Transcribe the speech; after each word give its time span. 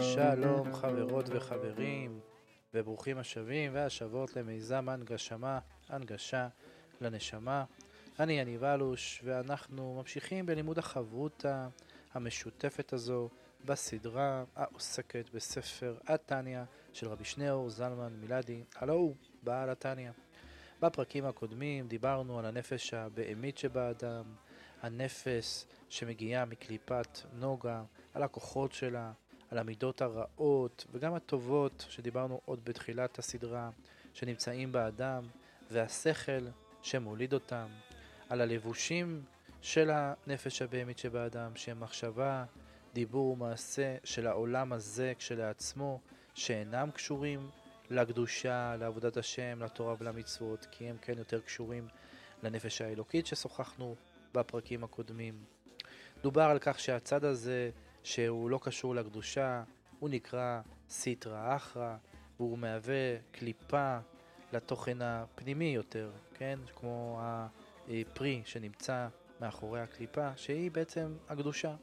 שלום 0.00 0.74
חברות 0.74 1.26
וחברים 1.28 2.20
וברוכים 2.74 3.18
השבים 3.18 3.74
והשבות 3.74 4.36
למיזם 4.36 4.88
הנגשמה, 4.88 5.58
הנגשה 5.88 6.48
לנשמה. 7.00 7.64
אני 8.20 8.32
יניב 8.40 8.64
אלוש 8.64 9.20
ואנחנו 9.24 9.94
ממשיכים 9.98 10.46
בלימוד 10.46 10.78
החברותה 10.78 11.68
המשותפת 12.14 12.92
הזו 12.92 13.28
בסדרה 13.64 14.44
העוסקת 14.56 15.30
בספר 15.34 15.96
התניא 16.06 16.60
של 16.92 17.08
רבי 17.08 17.24
שניאור 17.24 17.70
זלמן 17.70 18.12
מילדי, 18.20 18.64
הלו 18.76 18.94
הוא 18.94 19.14
בעל 19.42 19.70
התניא. 19.70 20.10
בפרקים 20.80 21.24
הקודמים 21.24 21.88
דיברנו 21.88 22.38
על 22.38 22.46
הנפש 22.46 22.94
הבהמית 22.94 23.58
שבאדם, 23.58 24.24
הנפש 24.82 25.66
שמגיעה 25.88 26.44
מקליפת 26.44 27.18
נוגה, 27.32 27.82
על 28.14 28.22
הכוחות 28.22 28.72
שלה, 28.72 29.12
על 29.50 29.58
המידות 29.58 30.02
הרעות 30.02 30.86
וגם 30.92 31.14
הטובות 31.14 31.86
שדיברנו 31.88 32.40
עוד 32.44 32.64
בתחילת 32.64 33.18
הסדרה, 33.18 33.70
שנמצאים 34.14 34.72
באדם, 34.72 35.24
והשכל 35.70 36.46
שמוליד 36.82 37.32
אותם, 37.32 37.66
על 38.28 38.40
הלבושים 38.40 39.22
של 39.62 39.90
הנפש 39.92 40.62
הבהמית 40.62 40.98
שבאדם, 40.98 41.56
שהם 41.56 41.80
מחשבה, 41.80 42.44
דיבור 42.94 43.32
ומעשה 43.32 43.96
של 44.04 44.26
העולם 44.26 44.72
הזה 44.72 45.12
כשלעצמו, 45.18 46.00
שאינם 46.34 46.90
קשורים 46.90 47.50
לקדושה, 47.90 48.76
לעבודת 48.76 49.16
השם, 49.16 49.62
לתורה 49.62 49.94
ולמצוות, 49.98 50.66
כי 50.70 50.84
הם 50.84 50.96
כן 51.02 51.18
יותר 51.18 51.40
קשורים 51.40 51.88
לנפש 52.42 52.80
האלוקית 52.80 53.26
ששוחחנו 53.26 53.94
בפרקים 54.34 54.84
הקודמים. 54.84 55.44
דובר 56.22 56.42
על 56.42 56.58
כך 56.60 56.80
שהצד 56.80 57.24
הזה 57.24 57.70
שהוא 58.02 58.50
לא 58.50 58.60
קשור 58.62 58.94
לקדושה, 58.94 59.62
הוא 59.98 60.10
נקרא 60.10 60.60
סיטרא 60.90 61.56
אחרא, 61.56 61.96
והוא 62.36 62.58
מהווה 62.58 63.16
קליפה 63.32 63.98
לתוכן 64.52 65.02
הפנימי 65.02 65.74
יותר, 65.74 66.10
כן? 66.34 66.58
כמו 66.76 67.20
הפרי 67.88 68.42
שנמצא 68.44 69.08
מאחורי 69.40 69.80
הקליפה, 69.80 70.36
שהיא 70.36 70.70
בעצם 70.70 71.14
הקדושה. 71.28 71.74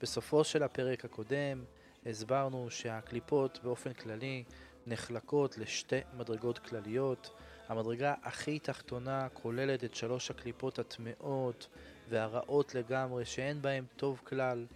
בסופו 0.00 0.44
של 0.44 0.62
הפרק 0.62 1.04
הקודם 1.04 1.64
הסברנו 2.06 2.70
שהקליפות 2.70 3.60
באופן 3.62 3.92
כללי 3.92 4.44
נחלקות 4.86 5.58
לשתי 5.58 6.00
מדרגות 6.16 6.58
כלליות. 6.58 7.30
המדרגה 7.68 8.14
הכי 8.22 8.58
תחתונה 8.58 9.28
כוללת 9.32 9.84
את 9.84 9.94
שלוש 9.94 10.30
הקליפות 10.30 10.78
הטמאות 10.78 11.68
והרעות 12.08 12.74
לגמרי 12.74 13.24
שאין 13.24 13.62
בהן 13.62 13.84
טוב 13.96 14.20
כלל. 14.24 14.66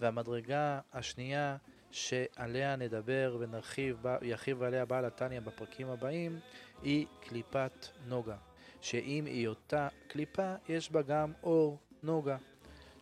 והמדרגה 0.00 0.80
השנייה 0.92 1.56
שעליה 1.90 2.76
נדבר 2.76 3.36
ונרחיב, 3.40 4.04
ירחיב 4.22 4.62
עליה 4.62 4.84
בעל 4.84 5.04
התניא 5.04 5.40
בפרקים 5.40 5.88
הבאים, 5.88 6.38
היא 6.82 7.06
קליפת 7.20 7.86
נוגה. 8.08 8.36
שאם 8.80 9.24
היא 9.26 9.48
אותה 9.48 9.88
קליפה, 10.08 10.54
יש 10.68 10.90
בה 10.90 11.02
גם 11.02 11.32
אור 11.42 11.78
נוגה. 12.02 12.36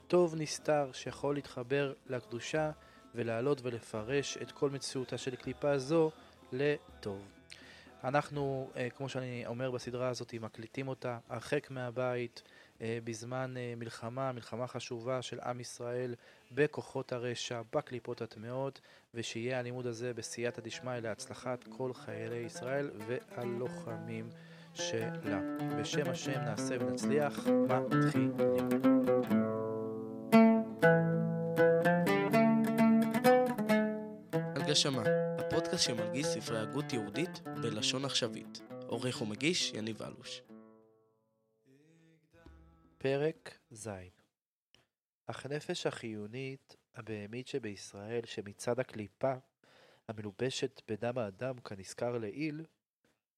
טוב 0.08 0.34
נסתר 0.38 0.90
שיכול 0.92 1.34
להתחבר 1.34 1.92
לקדושה 2.06 2.70
ולעלות 3.14 3.60
ולפרש 3.62 4.38
את 4.42 4.52
כל 4.52 4.70
מציאותה 4.70 5.18
של 5.18 5.36
קליפה 5.36 5.78
זו 5.78 6.10
לטוב. 6.52 7.22
אנחנו, 8.04 8.70
אה, 8.76 8.90
כמו 8.90 9.08
שאני 9.08 9.46
אומר 9.46 9.70
בסדרה 9.70 10.08
הזאת, 10.08 10.34
מקליטים 10.34 10.88
אותה 10.88 11.18
הרחק 11.28 11.70
מהבית, 11.70 12.42
אה, 12.80 12.98
בזמן 13.04 13.54
אה, 13.56 13.74
מלחמה, 13.76 14.32
מלחמה 14.32 14.66
חשובה 14.66 15.22
של 15.22 15.40
עם 15.40 15.60
ישראל 15.60 16.14
בכוחות 16.52 17.12
הרשע, 17.12 17.62
בקליפות 17.74 18.22
הטמאות, 18.22 18.80
ושיהיה 19.14 19.58
הלימוד 19.58 19.86
הזה 19.86 20.14
בסייעתא 20.14 20.62
דשמיא 20.62 20.98
להצלחת 20.98 21.64
כל 21.68 21.94
חיילי 21.94 22.36
ישראל 22.36 22.90
והלוחמים 23.06 24.28
שלה. 24.74 25.40
בשם 25.80 26.10
השם 26.10 26.40
נעשה 26.40 26.76
ונצליח, 26.80 27.46
מתחילים. 27.90 29.67
הגשמה, 34.56 35.02
הפודקאסט 35.38 35.84
שמלגיש 35.84 36.26
ספרי 36.26 36.58
הגות 36.58 36.92
יהודית 36.92 37.40
בלשון 37.62 38.04
עכשווית. 38.04 38.60
עורך 38.88 39.22
ומגיש 39.22 39.72
יניב 39.74 40.02
אלוש. 40.02 40.42
פרק 42.98 43.58
ז' 43.70 43.88
אך 45.26 45.46
נפש 45.46 45.86
החיונית 45.86 46.76
הבהמית 46.94 47.46
שבישראל 47.46 48.20
שמצד 48.24 48.80
הקליפה 48.80 49.34
המלובשת 50.08 50.82
בדם 50.88 51.18
האדם 51.18 51.58
כנזכר 51.58 52.18
לעיל 52.18 52.64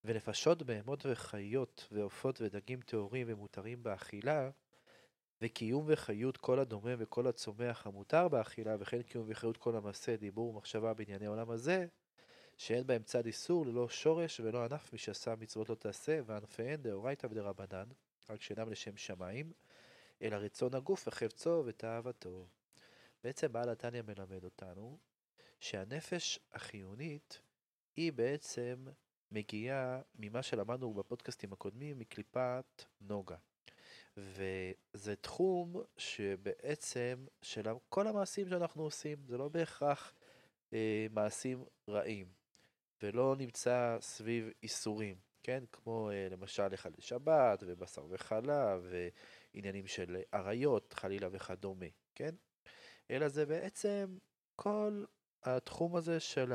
ונפשות 0.04 0.62
בהמות 0.62 1.06
וחיות 1.06 1.88
ועופות 1.92 2.40
ודגים 2.40 2.80
טהורים 2.80 3.26
ומותרים 3.30 3.82
באכילה 3.82 4.50
וקיום 5.42 5.84
וחיות 5.86 6.36
כל 6.36 6.58
הדומם 6.58 6.94
וכל 6.98 7.26
הצומח 7.26 7.86
המותר 7.86 8.28
באכילה 8.28 8.76
וכן 8.80 9.02
קיום 9.02 9.24
וחיות 9.28 9.56
כל 9.56 9.76
המעשה 9.76 10.16
דיבור 10.16 10.48
ומחשבה 10.48 10.94
בענייני 10.94 11.26
עולם 11.26 11.50
הזה 11.50 11.86
שאין 12.56 12.86
בהם 12.86 13.02
צד 13.02 13.26
איסור 13.26 13.66
ללא 13.66 13.88
שורש 13.88 14.40
ולא 14.40 14.64
ענף 14.64 14.92
משעשה 14.92 15.34
מצוות 15.36 15.68
לא 15.68 15.74
תעשה 15.74 16.20
וענפיהן 16.26 16.82
דאורייתא 16.82 17.26
ודרבנן 17.26 17.88
רק 18.30 18.42
שאינם 18.42 18.70
לשם 18.70 18.96
שמיים, 18.96 19.52
אלא 20.22 20.36
רצון 20.36 20.74
הגוף 20.74 21.08
וחפצו 21.08 21.62
ותאוותו. 21.66 22.46
בעצם 23.24 23.52
בעל 23.52 23.68
התניא 23.68 24.02
מלמד 24.02 24.44
אותנו 24.44 24.98
שהנפש 25.60 26.38
החיונית 26.52 27.40
היא 27.96 28.12
בעצם 28.12 28.86
מגיעה 29.30 30.00
ממה 30.14 30.42
שלמדנו 30.42 30.94
בפודקאסטים 30.94 31.52
הקודמים 31.52 31.98
מקליפת 31.98 32.84
נוגה. 33.00 33.36
וזה 34.20 35.16
תחום 35.16 35.82
שבעצם 35.96 37.26
של 37.42 37.66
כל 37.88 38.06
המעשים 38.06 38.48
שאנחנו 38.48 38.82
עושים, 38.82 39.18
זה 39.26 39.38
לא 39.38 39.48
בהכרח 39.48 40.14
אה, 40.72 41.06
מעשים 41.10 41.64
רעים, 41.88 42.26
ולא 43.02 43.36
נמצא 43.38 43.96
סביב 44.00 44.50
איסורים. 44.62 45.30
כן? 45.42 45.64
כמו 45.72 46.10
אה, 46.10 46.28
למשל 46.30 46.66
לחלל 46.66 46.92
שבת 46.98 47.62
ובשר 47.66 48.06
וחלב 48.10 48.92
ועניינים 49.54 49.86
של 49.86 50.16
אריות 50.34 50.92
חלילה 50.92 51.28
וכדומה, 51.32 51.86
כן? 52.14 52.34
אלא 53.10 53.28
זה 53.28 53.46
בעצם 53.46 54.18
כל 54.56 55.04
התחום 55.42 55.96
הזה 55.96 56.20
של 56.20 56.52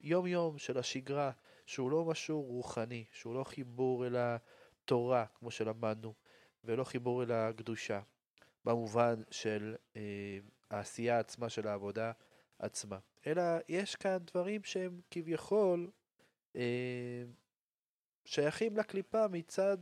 היום 0.00 0.26
יום, 0.26 0.58
של 0.58 0.78
השגרה, 0.78 1.30
שהוא 1.66 1.90
לא 1.90 2.04
משהו 2.04 2.42
רוחני, 2.42 3.04
שהוא 3.12 3.34
לא 3.34 3.44
חיבור 3.44 4.06
אל 4.06 4.16
התורה 4.16 5.26
כמו 5.34 5.50
שלמדנו, 5.50 6.14
ולא 6.64 6.84
חיבור 6.84 7.22
אל 7.22 7.32
הקדושה, 7.32 8.00
במובן 8.64 9.22
של 9.30 9.76
אה, 9.96 10.38
העשייה 10.70 11.18
עצמה 11.18 11.48
של 11.48 11.68
העבודה 11.68 12.12
עצמה. 12.58 12.98
אלא 13.26 13.42
יש 13.68 13.96
כאן 13.96 14.18
דברים 14.18 14.64
שהם 14.64 15.00
כביכול 15.10 15.90
אה, 16.56 17.24
שייכים 18.24 18.76
לקליפה 18.76 19.28
מצד 19.28 19.78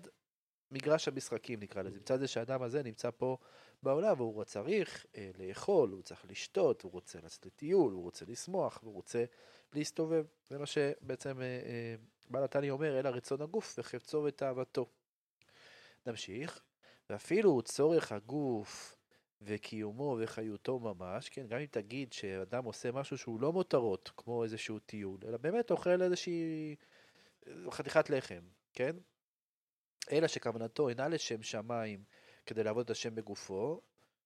מגרש 0.71 1.09
המשחקים 1.09 1.61
נקרא 1.61 1.83
לזה, 1.83 1.97
מצד 1.97 2.19
זה 2.19 2.29
שהאדם 2.29 2.63
הזה 2.63 2.83
נמצא 2.83 3.11
פה 3.11 3.37
בעולם 3.83 4.21
והוא 4.21 4.45
צריך 4.45 5.07
אה, 5.17 5.31
לאכול, 5.39 5.91
הוא 5.91 6.03
צריך 6.03 6.25
לשתות, 6.29 6.83
הוא 6.83 6.93
רוצה 6.93 7.19
לצאת 7.25 7.47
לטיול, 7.47 7.93
הוא 7.93 8.03
רוצה 8.03 8.25
לשמוח, 8.29 8.79
הוא 8.83 8.95
רוצה 8.95 9.25
להסתובב. 9.73 10.25
זה 10.49 10.59
מה 10.59 10.67
שבעצם 10.67 11.41
אה, 11.41 11.45
אה, 11.45 11.95
בעל 12.31 12.45
התניא 12.45 12.71
אומר, 12.71 12.99
אלא 12.99 13.09
רצון 13.09 13.43
הגוף 13.43 13.75
וחפצו 13.79 14.25
ותאוותו. 14.27 14.87
נמשיך, 16.07 16.61
ואפילו 17.11 17.63
צורך 17.63 18.13
הגוף 18.13 18.97
וקיומו 19.43 20.19
וחיותו 20.21 20.79
ממש, 20.79 21.29
כן, 21.29 21.47
גם 21.47 21.59
אם 21.59 21.67
תגיד 21.71 22.13
שאדם 22.13 22.65
עושה 22.65 22.93
משהו 22.93 23.19
שהוא 23.19 23.41
לא 23.41 23.53
מותרות, 23.53 24.11
כמו 24.17 24.45
איזשהו 24.45 24.79
טיול, 24.79 25.21
אלא 25.29 25.37
באמת 25.37 25.71
אוכל 25.71 26.03
איזושהי 26.03 26.77
חתיכת 27.71 28.11
לחם, 28.11 28.41
כן? 28.73 28.97
אלא 30.13 30.29
שכוונתו 30.29 30.89
אינה 30.89 31.09
לשם 31.09 31.43
שמיים 31.43 32.05
כדי 32.47 32.65
לעבוד 32.65 32.85
את 32.85 32.91
השם 32.91 33.15
בגופו, 33.15 33.81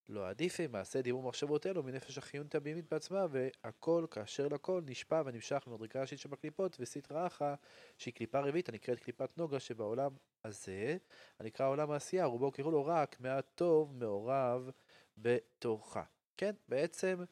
לא 0.08 0.28
עדיף 0.28 0.60
אם 0.60 0.72
מעשה 0.72 1.02
דיבור 1.02 1.22
מחשבות 1.22 1.66
אלו 1.66 1.82
מנפש 1.82 2.18
החיונית 2.18 2.54
הבהמית 2.54 2.90
בעצמה, 2.90 3.26
והכל 3.30 4.06
כאשר 4.10 4.48
לכל 4.48 4.82
נשפע 4.86 5.22
ונמשך 5.26 5.62
ממדרגה 5.66 6.00
ראשית 6.00 6.18
שבקליפות, 6.18 6.76
וסטרא 6.80 7.26
אחא, 7.26 7.54
שהיא 7.98 8.14
קליפה 8.14 8.40
רביעית 8.40 8.68
הנקראת 8.68 9.00
קליפת 9.00 9.38
נוגה, 9.38 9.60
שבעולם 9.60 10.10
הזה, 10.44 10.96
הנקרא 11.38 11.68
עולם 11.68 11.90
העשייה, 11.90 12.24
רובו 12.24 12.52
קראו 12.52 12.70
לו 12.70 12.86
רק 12.86 13.20
מעט 13.20 13.46
טוב 13.54 13.94
מעורב 13.94 14.70
בתוכה. 15.18 16.02
כן, 16.36 16.52
בעצם 16.68 17.24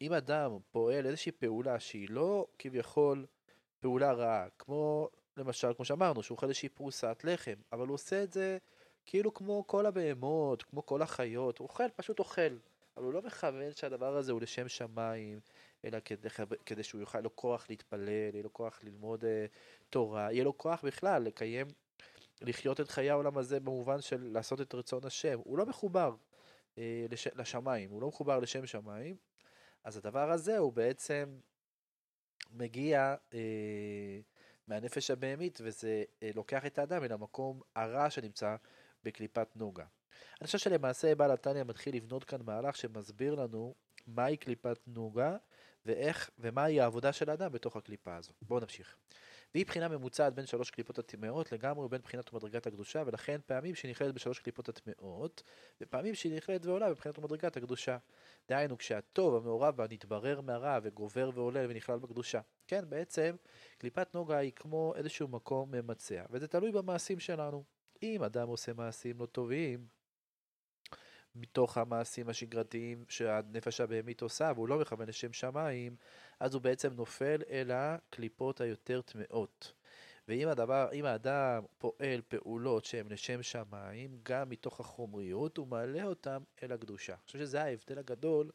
אם 0.00 0.12
אדם 0.12 0.58
פועל 0.70 1.06
איזושהי 1.06 1.32
פעולה 1.32 1.80
שהיא 1.80 2.10
לא 2.10 2.46
כביכול 2.58 3.26
פעולה 3.80 4.12
רעה, 4.12 4.46
כמו 4.58 5.08
למשל, 5.36 5.74
כמו 5.74 5.84
שאמרנו, 5.84 6.22
שהוא 6.22 6.36
אוכל 6.36 6.46
איזושהי 6.46 6.68
פרוסת 6.68 7.20
לחם, 7.24 7.54
אבל 7.72 7.86
הוא 7.86 7.94
עושה 7.94 8.22
את 8.22 8.32
זה 8.32 8.58
כאילו 9.10 9.34
כמו 9.34 9.66
כל 9.66 9.86
הבהמות, 9.86 10.62
כמו 10.62 10.86
כל 10.86 11.02
החיות, 11.02 11.58
הוא 11.58 11.68
אוכל, 11.68 11.88
פשוט 11.96 12.18
אוכל. 12.18 12.56
אבל 12.96 13.04
הוא 13.04 13.12
לא 13.12 13.22
מכוון 13.22 13.72
שהדבר 13.72 14.16
הזה 14.16 14.32
הוא 14.32 14.40
לשם 14.40 14.68
שמיים, 14.68 15.40
אלא 15.84 15.98
כדי, 16.04 16.28
כדי 16.66 16.82
שהוא 16.82 17.00
יוכל, 17.00 17.20
לו 17.20 17.36
כוח 17.36 17.66
להתפלל, 17.68 18.08
יהיה 18.08 18.42
לו 18.42 18.52
כוח 18.52 18.80
ללמוד 18.82 19.24
uh, 19.24 19.26
תורה, 19.90 20.32
יהיה 20.32 20.44
לו 20.44 20.58
כוח 20.58 20.84
בכלל 20.84 21.22
לקיים, 21.22 21.66
לחיות 22.40 22.80
את 22.80 22.88
חיי 22.88 23.10
העולם 23.10 23.38
הזה 23.38 23.60
במובן 23.60 24.00
של 24.00 24.28
לעשות 24.32 24.60
את 24.60 24.74
רצון 24.74 25.04
השם. 25.04 25.38
הוא 25.44 25.58
לא 25.58 25.66
מחובר 25.66 26.14
uh, 26.74 26.78
לש, 27.10 27.28
לשמיים, 27.36 27.90
הוא 27.90 28.02
לא 28.02 28.08
מחובר 28.08 28.38
לשם 28.38 28.66
שמיים, 28.66 29.16
אז 29.84 29.96
הדבר 29.96 30.30
הזה 30.30 30.58
הוא 30.58 30.72
בעצם 30.72 31.38
מגיע 32.50 33.14
uh, 33.30 33.34
מהנפש 34.66 35.10
הבהמית, 35.10 35.58
וזה 35.62 36.04
uh, 36.08 36.24
לוקח 36.34 36.66
את 36.66 36.78
האדם 36.78 37.04
אל 37.04 37.12
המקום 37.12 37.60
הרע 37.76 38.10
שנמצא 38.10 38.56
בקליפת 39.04 39.48
נוגה. 39.56 39.84
אני 40.40 40.46
חושב 40.46 40.58
שלמעשה 40.58 41.14
בעל 41.14 41.30
התניא 41.30 41.62
מתחיל 41.62 41.96
לבנות 41.96 42.24
כאן 42.24 42.40
מהלך 42.44 42.76
שמסביר 42.76 43.34
לנו 43.34 43.74
מהי 44.06 44.36
קליפת 44.36 44.78
נוגה 44.86 45.36
ואיך 45.86 46.30
ומהי 46.38 46.80
העבודה 46.80 47.12
של 47.12 47.30
האדם 47.30 47.52
בתוך 47.52 47.76
הקליפה 47.76 48.16
הזו. 48.16 48.32
בואו 48.42 48.60
נמשיך. 48.60 48.96
והיא 49.54 49.66
בחינה 49.66 49.88
ממוצעת 49.88 50.34
בין 50.34 50.46
שלוש 50.46 50.70
קליפות 50.70 50.98
הטמאות 50.98 51.52
לגמרי 51.52 51.84
ובין 51.84 52.00
בחינת 52.00 52.32
ומדרגת 52.32 52.66
הקדושה, 52.66 53.02
ולכן 53.06 53.40
פעמים 53.46 53.74
שהיא 53.74 53.90
נכללת 53.90 54.14
בשלוש 54.14 54.38
קליפות 54.38 54.68
הטמאות, 54.68 55.42
ופעמים 55.80 56.14
שהיא 56.14 56.36
נכללת 56.36 56.66
ועולה 56.66 56.90
בבחינת 56.90 57.18
ומדרגת 57.18 57.56
הקדושה. 57.56 57.98
דהיינו, 58.48 58.78
כשהטוב 58.78 59.34
המעורב 59.34 59.76
בה 59.76 59.86
נתברר 59.90 60.40
מהרע 60.40 60.78
וגובר 60.82 61.30
ועולה 61.34 61.66
ונכלל 61.68 61.98
בקדושה. 61.98 62.40
כן, 62.66 62.84
בעצם, 62.88 63.36
קליפת 63.78 64.14
נוגה 64.14 64.36
היא 64.36 64.52
כמו 64.52 64.92
איזשהו 64.96 65.28
מקום 65.28 65.70
ממצע, 65.70 66.24
וזה 66.30 66.48
תלוי 66.48 66.72
במעשים 66.72 67.20
שלנו. 67.20 67.77
אם 68.02 68.22
אדם 68.22 68.48
עושה 68.48 68.72
מעשים 68.72 69.18
לא 69.18 69.26
טובים, 69.26 69.86
מתוך 71.34 71.78
המעשים 71.78 72.28
השגרתיים 72.28 73.04
שהנפש 73.08 73.80
הבהמית 73.80 74.22
עושה, 74.22 74.52
והוא 74.54 74.68
לא 74.68 74.78
מכוון 74.78 75.08
לשם 75.08 75.32
שמיים, 75.32 75.96
אז 76.40 76.54
הוא 76.54 76.62
בעצם 76.62 76.92
נופל 76.92 77.42
אל 77.50 77.70
הקליפות 77.70 78.60
היותר 78.60 79.00
טמאות. 79.00 79.72
ואם 80.28 80.48
הדבר, 80.48 80.88
אם 80.92 81.04
האדם 81.04 81.64
פועל 81.78 82.22
פעולות 82.28 82.84
שהן 82.84 83.08
לשם 83.08 83.42
שמיים, 83.42 84.20
גם 84.22 84.48
מתוך 84.48 84.80
החומריות, 84.80 85.56
הוא 85.56 85.66
מעלה 85.66 86.04
אותם 86.04 86.42
אל 86.62 86.72
הקדושה. 86.72 87.12
אני 87.12 87.22
חושב 87.26 87.38
שזה 87.38 87.62
ההבדל 87.62 87.98
הגדול 87.98 88.50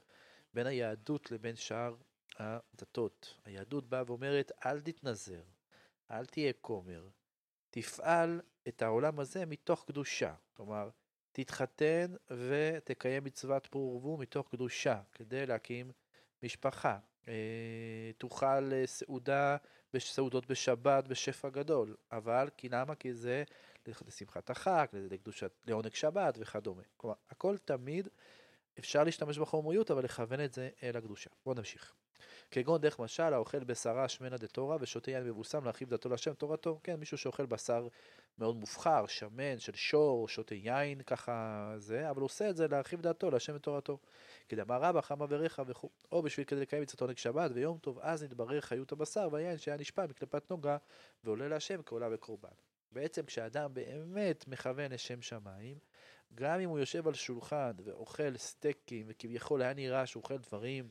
בין 0.54 0.68
היהדות 0.68 1.31
לבין 1.31 1.56
שאר 1.56 1.95
הדתות. 2.38 3.38
היהדות 3.45 3.90
באה 3.90 4.04
ואומרת, 4.07 4.51
אל 4.66 4.81
תתנזר, 4.81 5.44
אל 6.12 6.25
תהיה 6.25 6.54
כומר, 6.62 7.07
תפעל 7.74 8.42
את 8.68 8.81
העולם 8.81 9.20
הזה 9.20 9.46
מתוך 9.46 9.84
קדושה. 9.88 10.34
כלומר, 10.54 10.90
תתחתן 11.31 12.16
ותקיים 12.31 13.24
מצוות 13.24 13.68
פרו 13.68 13.94
ורבו 13.94 14.18
מתוך 14.18 14.50
קדושה, 14.52 15.02
כדי 15.12 15.46
להקים 15.46 15.92
משפחה. 16.44 16.98
אה, 17.28 17.34
תאכל 18.18 18.74
אה, 18.74 18.88
סעודה, 18.88 19.58
סעודות 19.98 20.48
בשבת 20.48 21.08
בשפע 21.08 21.50
גדול, 21.50 21.96
אבל 22.12 22.50
כי 22.58 22.70
למה? 22.70 22.96
כי 22.96 23.14
זה 23.14 23.44
לשמחת 23.88 24.50
החג, 24.50 24.86
לקדושת, 24.94 25.52
לעונג 25.68 25.94
שבת 25.94 26.38
וכדומה. 26.40 26.81
כלומר, 26.98 27.16
הכל 27.30 27.58
תמיד 27.58 28.08
אפשר 28.80 29.04
להשתמש 29.04 29.38
בחומריות, 29.38 29.92
אבל 29.92 30.04
לכוון 30.04 30.44
את 30.44 30.54
זה 30.54 30.70
אל 30.84 30.98
הקדושה. 30.98 31.30
בואו 31.46 31.56
נמשיך. 31.56 31.94
כגון 32.52 32.81
דרך 32.81 33.00
משל 33.00 33.34
האוכל 33.34 33.64
בשרה 33.64 34.10
שמנה 34.10 34.38
דתורה 34.38 34.78
ושותה 34.80 35.12
יין 35.12 35.24
מבוסם 35.24 35.64
להרחיב 35.64 35.90
דתו 35.90 36.10
להשם 36.10 36.34
תורתו. 36.34 36.80
כן, 36.84 36.96
מישהו 36.96 37.18
שאוכל 37.18 37.46
בשר 37.46 37.88
מאוד 38.38 38.56
מובחר, 38.56 39.08
שמן, 39.08 39.60
של 39.60 39.74
שור, 39.75 40.28
שותה 40.28 40.56
יין, 40.56 41.02
ככה 41.02 41.74
זה, 41.78 42.10
אבל 42.10 42.22
הוא 42.22 42.25
עושה 42.25 42.50
את 42.50 42.58
זה 42.58 42.68
להרחיב 42.68 43.02
דתו 43.02 43.31
להשם 43.31 43.56
ותורתו. 43.56 43.98
כדאמר 44.50 44.81
רבא, 44.81 45.02
חמה 45.02 45.26
וריחה 45.30 45.64
וכו', 45.68 45.90
או 46.12 46.22
בשביל 46.22 46.46
כדי 46.46 46.62
לקיים 46.62 46.84
מצוות 46.84 47.02
עונג 47.02 47.18
שבת 47.18 47.52
ויום 47.54 47.78
טוב, 47.78 48.00
אז 48.02 48.24
נתברר 48.24 48.62
חיות 48.62 48.92
הבשר 48.92 49.30
והיין 49.31 49.58
שהיה 49.58 49.78
נשפע 49.78 50.06
מקליפת 50.06 50.52
נוגה 50.52 50.78
ועולה 51.24 51.48
להשם 51.48 51.81
כעולה 51.86 52.08
וקורבן. 52.12 52.50
בעצם 52.92 53.26
כשאדם 53.26 53.74
באמת 53.74 54.48
מכוון 54.48 54.92
לשם 54.92 55.22
שמיים, 55.22 55.78
גם 56.35 56.59
אם 56.59 56.69
הוא 56.69 56.80
יושב 56.80 57.07
על 57.07 57.13
שולחן 57.13 57.71
ואוכל 57.83 58.38
סטייקים 58.38 59.06
וכביכול 59.09 59.62
היה 59.62 59.74
נראה 59.74 60.06
שהוא 60.06 60.24
אוכל 60.24 60.38
דברים 60.38 60.88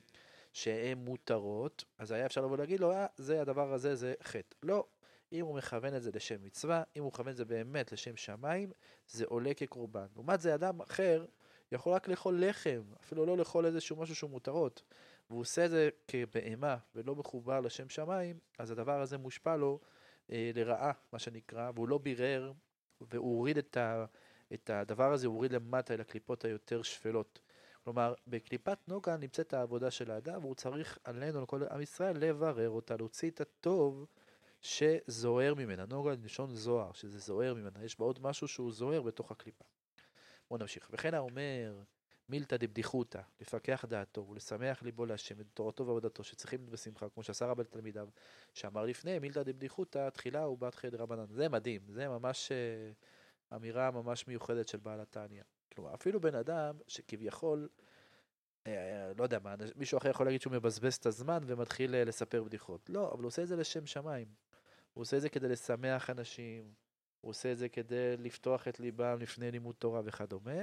שהן 0.53 0.99
מותרות, 0.99 1.85
אז 1.99 2.11
היה 2.11 2.27
אפשר 2.27 2.41
לבוא 2.41 2.57
להגיד 2.57 2.81
לו, 2.81 2.93
אה, 2.93 3.07
זה 3.17 3.41
הדבר 3.41 3.73
הזה, 3.73 3.95
זה 3.95 4.15
חטא. 4.23 4.57
לא, 4.63 4.87
אם 5.33 5.47
הוא 5.47 5.57
מכוון 5.57 5.97
את 5.97 6.03
זה 6.03 6.11
לשם 6.15 6.43
מצווה, 6.43 6.83
אם 6.97 7.03
הוא 7.03 7.09
מכוון 7.13 7.33
את 7.33 7.37
זה 7.37 7.45
באמת 7.45 7.93
לשם 7.93 8.17
שמיים, 8.17 8.73
זה 9.09 9.25
עולה 9.25 9.55
כקורבן. 9.55 10.07
לעומת 10.15 10.41
זה 10.41 10.55
אדם 10.55 10.81
אחר 10.81 11.27
יכול 11.73 11.93
רק 11.93 12.09
לאכול 12.09 12.45
לחם, 12.45 12.83
אפילו 13.01 13.27
לא 13.27 13.37
לאכול 13.37 13.67
איזשהו 13.67 13.97
משהו 13.97 14.15
שהוא 14.15 14.31
מותרות, 14.31 14.83
והוא 15.31 15.41
עושה 15.41 15.65
את 15.65 15.71
זה 15.71 15.89
כבהמה 16.09 16.77
ולא 16.95 17.15
מחובר 17.15 17.61
לשם 17.61 17.89
שמיים, 17.89 18.39
אז 18.59 18.71
הדבר 18.71 19.01
הזה 19.01 19.19
מושפע 19.19 19.57
לו 19.57 19.81
אה, 20.33 20.51
לרעה, 20.55 20.93
מה 21.13 21.19
שנקרא, 21.19 21.71
והוא 21.75 21.89
לא 21.89 21.99
בירר, 21.99 22.53
והוא 23.01 23.37
הוריד 23.39 23.59
את, 23.59 23.77
ה, 23.77 24.05
את 24.55 24.71
הדבר 24.71 25.13
הזה, 25.13 25.27
הוא 25.27 25.35
הוריד 25.35 25.53
למטה 25.53 25.95
אל 25.95 26.01
הקליפות 26.01 26.45
היותר 26.45 26.83
שפלות. 26.83 27.41
כלומר, 27.85 28.15
בקליפת 28.27 28.79
נוגה 28.89 29.17
נמצאת 29.17 29.55
העבודה 29.55 29.91
של 29.91 30.11
האדם, 30.11 30.45
והוא 30.45 30.55
צריך 30.55 30.99
עלינו, 31.05 31.43
לכל 31.43 31.63
עם 31.71 31.81
ישראל, 31.81 32.17
לברר 32.19 32.71
אותה, 32.71 32.97
להוציא 32.97 33.31
את 33.31 33.41
הטוב 33.41 34.07
שזוהר 34.61 35.55
ממנה. 35.55 35.85
נוגה 35.87 36.13
לשון 36.25 36.55
זוהר, 36.55 36.93
שזה 36.93 37.19
זוהר 37.19 37.55
ממנה, 37.55 37.85
יש 37.85 37.99
בה 37.99 38.05
עוד 38.05 38.19
משהו 38.23 38.49
שהוא 38.49 38.73
זוהר 38.73 39.03
בתוך 39.03 39.31
הקליפה. 39.31 39.65
בואו 40.51 40.61
נמשיך. 40.61 40.89
וכן 40.93 41.15
האומר, 41.15 41.83
מילתא 42.29 42.57
דבדיחותא, 42.57 43.21
לפקח 43.41 43.85
דעתו 43.89 44.27
ולשמח 44.29 44.83
ליבו 44.83 45.07
להשם 45.07 45.41
את 45.41 45.47
תורתו 45.55 45.87
ועבודתו, 45.87 46.25
שצריכים 46.25 46.67
בשמחה, 46.71 47.09
כמו 47.09 47.23
שעשה 47.23 47.47
רבי 47.47 47.63
לתלמידיו, 47.63 48.09
שאמר 48.55 48.85
לפני, 48.85 49.19
מילתא 49.19 49.43
דבדיחותא, 49.43 50.11
תחילה 50.11 50.49
ובת 50.49 50.75
חדר 50.75 50.99
רבנן. 50.99 51.27
זה 51.31 51.49
מדהים, 51.49 51.81
זה 51.89 52.09
ממש 52.09 52.53
uh, 52.53 52.95
אמירה 53.57 53.91
ממש 53.91 54.29
מיוחדת 54.29 54.69
של 54.69 54.79
בעל 54.79 55.01
התניא. 55.01 55.43
כלומר, 55.75 55.95
אפילו 55.95 56.21
בן 56.21 56.35
אדם 56.35 56.75
שכביכול, 56.89 57.69
אה, 58.67 59.13
לא 59.19 59.23
יודע 59.23 59.39
מה, 59.39 59.55
מישהו 59.77 59.99
אחר 59.99 60.11
יכול 60.11 60.27
להגיד 60.27 60.41
שהוא 60.41 60.53
מבזבז 60.53 60.95
את 60.95 61.07
הזמן 61.07 61.39
ומתחיל 61.47 61.95
אה, 61.95 62.05
לספר 62.05 62.43
בדיחות. 62.43 62.91
לא, 62.91 63.13
אבל 63.13 63.23
הוא 63.23 63.27
עושה 63.27 63.43
את 63.43 63.49
זה 63.49 63.57
לשם 63.57 63.87
שמיים. 63.87 64.29
הוא 64.95 65.03
עושה 65.03 65.17
את 65.17 65.23
זה 65.23 65.29
כדי 65.29 65.49
לשמח 65.49 66.11
אנשים, 66.11 66.73
הוא 67.21 67.31
עושה 67.31 67.53
את 67.53 67.59
זה 67.59 67.69
כדי 67.69 68.17
לפתוח 68.17 68.69
את 68.69 68.81
ליבם 68.81 69.19
לפני 69.21 69.51
לימוד 69.51 69.75
תורה 69.75 70.01
וכדומה. 70.05 70.61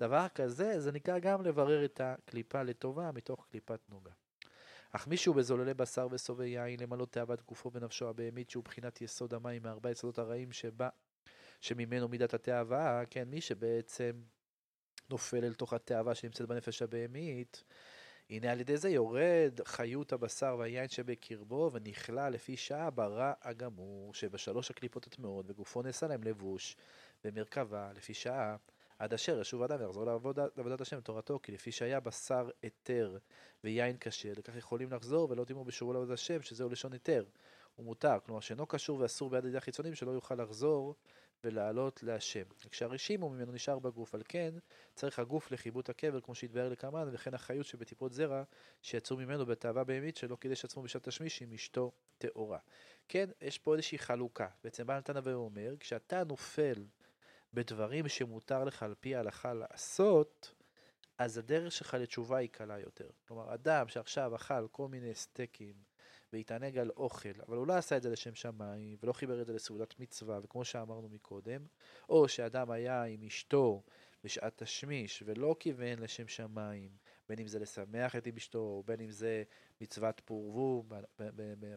דבר 0.00 0.26
כזה, 0.34 0.80
זה 0.80 0.92
נקרא 0.92 1.18
גם 1.18 1.42
לברר 1.42 1.84
את 1.84 2.00
הקליפה 2.04 2.62
לטובה 2.62 3.12
מתוך 3.12 3.46
קליפת 3.50 3.80
נוגה. 3.88 4.12
אך 4.92 5.06
מישהו 5.06 5.34
בזוללי 5.34 5.74
בשר 5.74 6.08
ושובע 6.10 6.44
יין 6.44 6.80
למלא 6.80 7.06
תאוות 7.10 7.42
גופו 7.42 7.72
ונפשו 7.72 8.08
הבהמית 8.08 8.50
שהוא 8.50 8.64
בחינת 8.64 9.00
יסוד 9.00 9.34
המים 9.34 9.62
מארבע 9.62 9.90
יסודות 9.90 10.18
הרעים 10.18 10.52
שבה, 10.52 10.88
שממנו 11.60 12.08
מידת 12.08 12.34
התאווה, 12.34 13.02
כן, 13.10 13.28
מי 13.28 13.40
שבעצם 13.40 14.22
נופל 15.10 15.44
אל 15.44 15.54
תוך 15.54 15.72
התאווה 15.72 16.14
שנמצאת 16.14 16.48
בנפש 16.48 16.82
הבהמית, 16.82 17.64
הנה 18.30 18.52
על 18.52 18.60
ידי 18.60 18.76
זה 18.76 18.88
יורד 18.88 19.60
חיות 19.64 20.12
הבשר 20.12 20.56
והיין 20.58 20.88
שבקרבו 20.88 21.70
ונכלא 21.72 22.28
לפי 22.28 22.56
שעה 22.56 22.90
ברע 22.90 23.32
הגמור 23.42 24.14
שבשלוש 24.14 24.70
הקליפות 24.70 25.06
הטמאות 25.06 25.44
וגופו 25.48 25.82
נעשה 25.82 26.06
להם 26.06 26.24
לבוש 26.24 26.76
במרכבה 27.24 27.92
לפי 27.92 28.14
שעה 28.14 28.56
עד 28.98 29.14
אשר 29.14 29.40
ישוב 29.40 29.62
אדם 29.62 29.80
ויחזור 29.80 30.04
לעבוד, 30.04 30.38
לעבודת 30.56 30.80
השם 30.80 31.00
תורתו 31.00 31.40
כי 31.42 31.52
לפי 31.52 31.72
שהיה 31.72 32.00
בשר 32.00 32.48
היתר 32.62 33.18
ויין 33.64 33.96
כשר 34.00 34.32
לכך 34.38 34.56
יכולים 34.56 34.92
לחזור 34.92 35.30
ולא 35.30 35.44
תימו 35.44 35.64
בשובו 35.64 35.92
לעבודת 35.92 36.12
השם 36.12 36.42
שזהו 36.42 36.68
לשון 36.68 36.92
היתר. 36.92 37.24
הוא 37.74 37.86
מותר 37.86 38.16
כלומר 38.24 38.40
שאינו 38.40 38.66
קשור 38.66 39.00
ואסור 39.00 39.30
ביד 39.30 39.44
ידי 39.44 39.56
החיצונים 39.56 39.94
שלא 39.94 40.10
יוכל 40.10 40.34
לחזור 40.34 40.94
ולעלות 41.44 42.02
להשם. 42.02 42.44
כשהרשימו 42.70 43.30
ממנו 43.30 43.52
נשאר 43.52 43.78
בגוף, 43.78 44.14
על 44.14 44.22
כן 44.28 44.54
צריך 44.94 45.18
הגוף 45.18 45.50
לחיבוט 45.50 45.88
הקבר 45.88 46.20
כמו 46.20 46.34
שהתבהר 46.34 46.68
לקמן, 46.68 47.08
וכן 47.12 47.34
החיות 47.34 47.66
שבטיפות 47.66 48.12
זרע 48.12 48.42
שיצאו 48.82 49.16
ממנו 49.16 49.46
בתאווה 49.46 49.84
בהמית 49.84 50.16
שלא 50.16 50.36
קידש 50.36 50.64
עצמו 50.64 50.82
בשעת 50.82 51.08
תשמיש 51.08 51.42
עם 51.42 51.52
אשתו 51.52 51.92
טהורה. 52.18 52.58
כן, 53.08 53.30
יש 53.40 53.58
פה 53.58 53.74
איזושהי 53.74 53.98
חלוקה. 53.98 54.48
בעצם 54.64 54.86
בעל 54.86 54.98
נתן 54.98 55.14
ואומר, 55.22 55.74
כשאתה 55.80 56.24
נופל 56.24 56.86
בדברים 57.54 58.08
שמותר 58.08 58.64
לך 58.64 58.82
על 58.82 58.94
פי 59.00 59.16
ההלכה 59.16 59.54
לעשות, 59.54 60.52
אז 61.18 61.38
הדרך 61.38 61.72
שלך 61.72 61.94
לתשובה 61.94 62.36
היא 62.36 62.48
קלה 62.48 62.78
יותר. 62.78 63.08
כלומר, 63.28 63.54
אדם 63.54 63.88
שעכשיו 63.88 64.36
אכל 64.36 64.68
כל 64.68 64.88
מיני 64.88 65.14
סטייקים, 65.14 65.74
והתענג 66.32 66.78
על 66.78 66.90
אוכל, 66.90 67.40
אבל 67.48 67.56
הוא 67.56 67.66
לא 67.66 67.72
עשה 67.72 67.96
את 67.96 68.02
זה 68.02 68.10
לשם 68.10 68.34
שמיים, 68.34 68.96
ולא 69.02 69.12
חיבר 69.12 69.40
את 69.40 69.46
זה 69.46 69.52
לסעודת 69.52 70.00
מצווה, 70.00 70.38
וכמו 70.42 70.64
שאמרנו 70.64 71.08
מקודם, 71.08 71.66
או 72.08 72.28
שאדם 72.28 72.70
היה 72.70 73.02
עם 73.02 73.22
אשתו 73.22 73.82
בשעת 74.24 74.62
תשמיש, 74.62 75.22
ולא 75.26 75.56
כיוון 75.60 75.98
לשם 75.98 76.28
שמיים, 76.28 76.90
בין 77.28 77.38
אם 77.38 77.46
זה 77.46 77.58
לשמח 77.58 78.16
את 78.16 78.28
אשתו, 78.36 78.82
בין 78.86 79.00
אם 79.00 79.10
זה 79.10 79.42
מצוות 79.80 80.22
פורבו, 80.24 80.84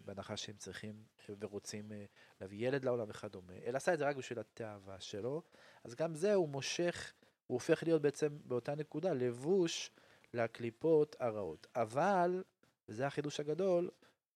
בהנחה 0.06 0.38
שהם 0.38 0.56
צריכים 0.58 1.04
ורוצים 1.40 1.92
אה, 1.92 2.06
להביא 2.42 2.68
ילד 2.68 2.86
לעולם 2.86 3.10
וכדומה, 3.10 3.54
אלא 3.66 3.78
עשה 3.78 3.94
את 3.94 4.00
זה 4.00 4.06
רק 4.06 4.16
בשביל 4.16 4.40
התאווה 4.40 5.00
שלו, 5.00 5.42
אז 5.84 5.96
גם 5.96 6.16
זה 6.16 6.34
הוא 6.34 6.50
מושך, 6.50 7.14
הוא 7.48 7.56
הופך 7.56 7.84
להיות 7.84 8.02
בעצם 8.02 8.38
באותה 8.46 8.76
נקודה 8.76 9.14
לבוש 9.14 9.92
לקליפות 10.34 11.16
הרעות. 11.20 11.68
אבל, 11.76 12.44
וזה 12.90 13.08
החידוש 13.08 13.40
הגדול, 13.40 13.90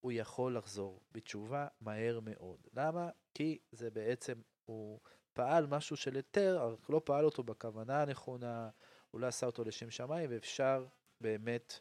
הוא 0.03 0.12
יכול 0.12 0.57
לחזור 0.57 1.01
בתשובה 1.12 1.67
מהר 1.81 2.19
מאוד. 2.19 2.67
למה? 2.74 3.10
כי 3.33 3.60
זה 3.72 3.89
בעצם, 3.89 4.41
הוא 4.65 5.00
פעל 5.33 5.65
משהו 5.65 5.98
של 5.98 6.15
היתר, 6.15 6.74
רק 6.74 6.89
לא 6.89 7.01
פעל 7.05 7.25
אותו 7.25 7.43
בכוונה 7.43 8.01
הנכונה, 8.01 8.69
הוא 9.12 9.22
לא 9.22 9.27
עשה 9.27 9.45
אותו 9.45 9.63
לשם 9.63 9.89
שמיים, 9.89 10.29
ואפשר 10.33 10.86
באמת 11.22 11.79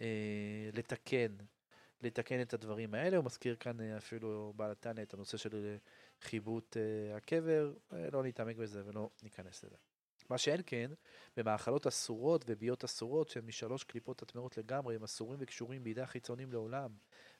אה, 0.00 0.70
לתקן, 0.72 1.36
לתקן 2.02 2.42
את 2.42 2.54
הדברים 2.54 2.94
האלה. 2.94 3.16
הוא 3.16 3.24
מזכיר 3.24 3.56
כאן 3.56 3.80
אה, 3.80 3.96
אפילו 3.96 4.52
בעל 4.56 4.70
התנא 4.70 5.00
את 5.02 5.14
הנושא 5.14 5.36
של 5.36 5.54
אה, 5.54 5.76
חיבוט 6.20 6.76
אה, 6.76 7.16
הקבר, 7.16 7.74
אה, 7.92 8.10
לא 8.12 8.22
נתעמק 8.22 8.56
בזה 8.56 8.82
ולא 8.86 9.10
ניכנס 9.22 9.64
לזה. 9.64 9.76
מה 10.30 10.38
שאין 10.38 10.60
כן, 10.66 10.90
במאכלות 11.36 11.86
אסורות 11.86 12.44
וביות 12.48 12.84
אסורות 12.84 13.28
שהן 13.28 13.44
משלוש 13.46 13.84
קליפות 13.84 14.22
הטמעות 14.22 14.58
לגמרי, 14.58 14.94
הם 14.94 15.04
אסורים 15.04 15.38
וקשורים 15.42 15.84
בידי 15.84 16.00
החיצונים 16.00 16.52
לעולם, 16.52 16.90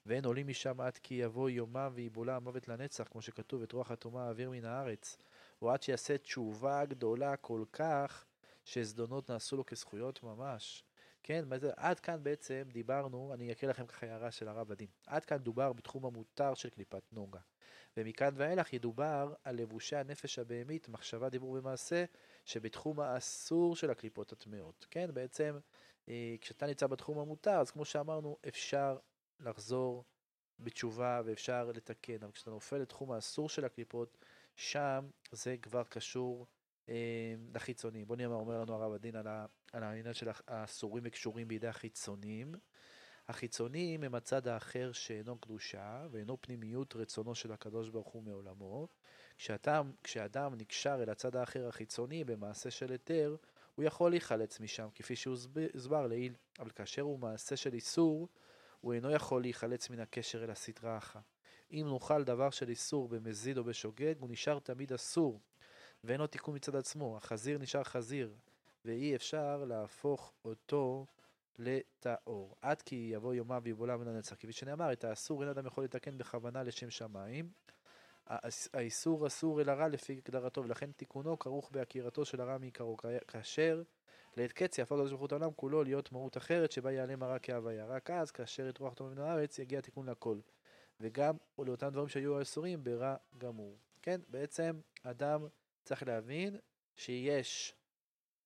ואין 0.07 0.25
עולים 0.25 0.49
משם 0.49 0.81
עד 0.81 0.99
כי 0.99 1.15
יבוא 1.15 1.51
יומם 1.51 1.93
ויבולע 1.95 2.37
המוות 2.37 2.69
לנצח, 2.69 3.09
כמו 3.11 3.23
שכתוב, 3.23 3.63
את 3.63 3.73
רוח 3.73 3.91
הטומאה 3.91 4.27
האוויר 4.27 4.51
מן 4.51 4.65
הארץ, 4.65 5.17
או 5.63 5.71
עד 5.71 5.83
שיעשה 5.83 6.19
תשובה 6.19 6.85
גדולה 6.85 7.37
כל 7.37 7.65
כך, 7.73 8.25
שזדונות 8.65 9.31
נעשו 9.31 9.57
לו 9.57 9.67
כזכויות 9.67 10.23
ממש. 10.23 10.85
כן, 11.23 11.45
עד 11.77 12.01
כאן 12.01 12.23
בעצם 12.23 12.63
דיברנו, 12.73 13.35
אני 13.35 13.53
אקריא 13.53 13.71
לכם 13.71 13.87
ככה 13.87 14.07
הערה 14.07 14.31
של 14.31 14.49
הרב 14.49 14.73
הדין. 14.73 14.89
עד 15.07 15.25
כאן 15.25 15.37
דובר 15.37 15.73
בתחום 15.73 16.07
המותר 16.07 16.55
של 16.55 16.71
קליפת 16.71 17.03
נוגה. 17.13 17.41
ומכאן 17.97 18.35
ואילך 18.37 18.73
ידובר 18.73 19.35
על 19.45 19.57
לבושי 19.57 19.97
הנפש 19.97 20.39
הבהמית, 20.39 20.89
מחשבה, 20.89 21.29
דיבור 21.29 21.51
ומעשה, 21.51 22.05
שבתחום 22.45 23.01
האסור 23.01 23.77
של 23.77 23.91
הקליפות 23.91 24.33
הטמעות. 24.33 24.87
כן, 24.91 25.11
בעצם 25.15 25.59
אה, 26.09 26.35
כשאתה 26.41 26.67
נמצא 26.67 26.87
בתחום 26.87 27.19
המותר, 27.19 27.51
אז 27.61 27.71
כמו 27.71 27.85
שאמרנו, 27.85 28.37
אפשר 28.49 28.97
לחזור 29.41 30.05
בתשובה 30.59 31.23
ואפשר 31.25 31.71
לתקן, 31.75 32.23
אבל 32.23 32.33
כשאתה 32.33 32.51
נופל 32.51 32.77
לתחום 32.77 33.13
האסור 33.13 33.49
של 33.49 33.65
הקליפות, 33.65 34.19
שם 34.57 35.09
זה 35.33 35.57
כבר 35.63 35.85
קשור 35.85 36.47
אה, 36.89 37.35
לחיצונים. 37.55 38.07
בוא 38.07 38.17
נראה 38.17 38.29
מה 38.29 38.35
אומר 38.35 38.61
לנו 38.61 38.75
הרב 38.75 38.93
הדין 38.93 39.17
על, 39.17 39.27
על 39.73 39.83
העניין 39.83 40.15
של 40.15 40.29
האסורים 40.49 41.03
וקשורים 41.07 41.49
בידי 41.49 41.69
החיצונים. 41.69 42.55
החיצונים 43.29 44.03
הם 44.03 44.15
הצד 44.15 44.49
האחר 44.49 44.93
שאינו 44.93 45.39
קדושה 45.39 46.07
ואינו 46.11 46.41
פנימיות 46.41 46.97
רצונו 46.97 47.35
של 47.35 47.53
הקדוש 47.53 47.89
ברוך 47.89 48.09
הוא 48.09 48.23
מעולמו. 48.23 48.89
כשאדם, 49.39 49.93
כשאדם 50.03 50.55
נקשר 50.55 51.03
אל 51.03 51.11
הצד 51.11 51.37
האחר 51.37 51.69
החיצוני 51.69 52.25
במעשה 52.25 52.71
של 52.71 52.93
היתר, 52.93 53.37
הוא 53.75 53.85
יכול 53.85 54.11
להיחלץ 54.11 54.61
משם, 54.61 54.89
כפי 54.95 55.17
שהוסבר 55.17 56.07
לעיל, 56.07 56.35
אבל 56.59 56.71
כאשר 56.71 57.03
הוא 57.03 57.19
מעשה 57.19 57.57
של 57.57 57.75
איסור, 57.75 58.29
הוא 58.85 58.95
אינו 58.95 59.11
יכול 59.11 59.43
להיחלץ 59.43 59.91
מן 59.91 60.01
הקשר 60.01 60.45
אל 60.45 60.51
הסדרה 60.51 60.99
אחת. 60.99 61.23
אם 61.71 61.87
נאכל 61.93 62.25
דבר 62.25 62.51
של 62.51 62.69
איסור 62.69 63.09
במזיד 63.09 63.59
או 63.59 63.65
בשוגג, 63.65 64.15
הוא 64.19 64.31
נשאר 64.31 64.59
תמיד 64.59 64.93
אסור, 64.93 65.41
ואין 66.05 66.21
לו 66.21 66.27
תיקון 66.27 66.55
מצד 66.55 66.77
עצמו. 66.77 67.17
החזיר 67.17 67.59
נשאר 67.59 67.85
חזיר, 67.85 68.35
ואי 68.85 69.17
אפשר 69.17 69.65
להפוך 69.65 70.33
אותו 70.45 71.07
לטהור. 71.59 72.57
עד 72.61 72.83
כי 72.83 73.11
יבוא 73.13 73.35
יומה 73.35 73.59
ויבולע 73.63 73.97
מן 73.97 74.09
הנצח. 74.09 74.37
כפי 74.37 74.53
שנאמר, 74.53 74.93
את 74.93 75.05
האסור 75.05 75.43
אין 75.43 75.51
אדם 75.51 75.67
יכול 75.67 75.85
לתקן 75.85 76.19
בכוונה 76.19 76.63
לשם 76.63 76.91
שמיים. 76.91 77.51
האיסור 78.75 79.27
אסור 79.27 79.61
אל 79.61 79.69
הרע 79.69 79.89
לפי 79.89 80.13
הגדרתו, 80.13 80.65
ולכן 80.65 80.93
תיקונו 80.93 81.39
כרוך 81.39 81.71
בעקירתו 81.73 82.25
של 82.25 82.41
הרע 82.41 82.59
מעיקרו. 82.59 82.97
כאשר 83.29 83.83
לעת 84.37 84.53
קץ 84.53 84.79
יהפוך 84.79 84.99
הקדוש 84.99 85.11
ברוך 85.11 85.21
הוא 85.21 85.27
את 85.27 85.33
העולם 85.33 85.51
כולו 85.57 85.85
להיות 85.85 86.13
מהות 86.13 86.37
אחרת 86.37 86.73
שבה 86.73 86.93
ייעלם 86.93 87.23
הרע 87.23 87.39
כהוויה. 87.43 87.87
רק 87.87 88.11
אז, 88.11 88.31
כאשר 88.31 88.69
יטרוח 88.69 88.95
טוב 88.95 89.09
מן 89.09 89.19
הארץ, 89.19 89.59
יגיע 89.59 89.81
תיקון 89.81 90.09
לכל. 90.09 90.39
וגם 91.01 91.37
לאותם 91.59 91.89
דברים 91.89 92.09
שהיו 92.09 92.43
אסורים 92.43 92.85
ברע 92.85 93.17
גמור. 93.39 93.79
כן, 94.03 94.21
בעצם 94.29 94.81
אדם 95.03 95.47
צריך 95.85 96.03
להבין 96.03 96.59
שיש 96.97 97.75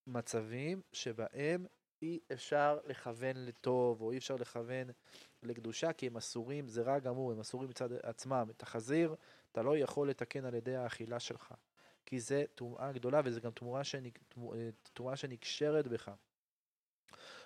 מצבים 0.06 0.82
שבהם 0.92 1.66
אי 2.02 2.18
אפשר 2.32 2.78
לכוון 2.84 3.36
לטוב, 3.36 4.00
או 4.00 4.12
אי 4.12 4.18
אפשר 4.18 4.36
לכוון 4.36 4.88
לקדושה, 5.42 5.92
כי 5.92 6.06
הם 6.06 6.16
אסורים, 6.16 6.68
זה 6.68 6.82
רע 6.82 6.98
גמור, 6.98 7.32
הם 7.32 7.40
אסורים 7.40 7.70
מצד 7.70 7.92
עצמם. 7.92 8.46
את 8.50 8.62
החזיר 8.62 9.14
אתה 9.52 9.62
לא 9.62 9.78
יכול 9.78 10.10
לתקן 10.10 10.44
על 10.44 10.54
ידי 10.54 10.76
האכילה 10.76 11.20
שלך, 11.20 11.54
כי 12.08 12.20
זה 12.20 12.44
טומאה 12.54 12.92
גדולה, 12.92 13.20
וזה 13.24 13.40
גם 13.40 13.50
טומאה, 13.50 13.84
שנק... 13.84 14.18
טומאה 14.92 15.16
שנקשרת 15.16 15.86
בך. 15.86 16.10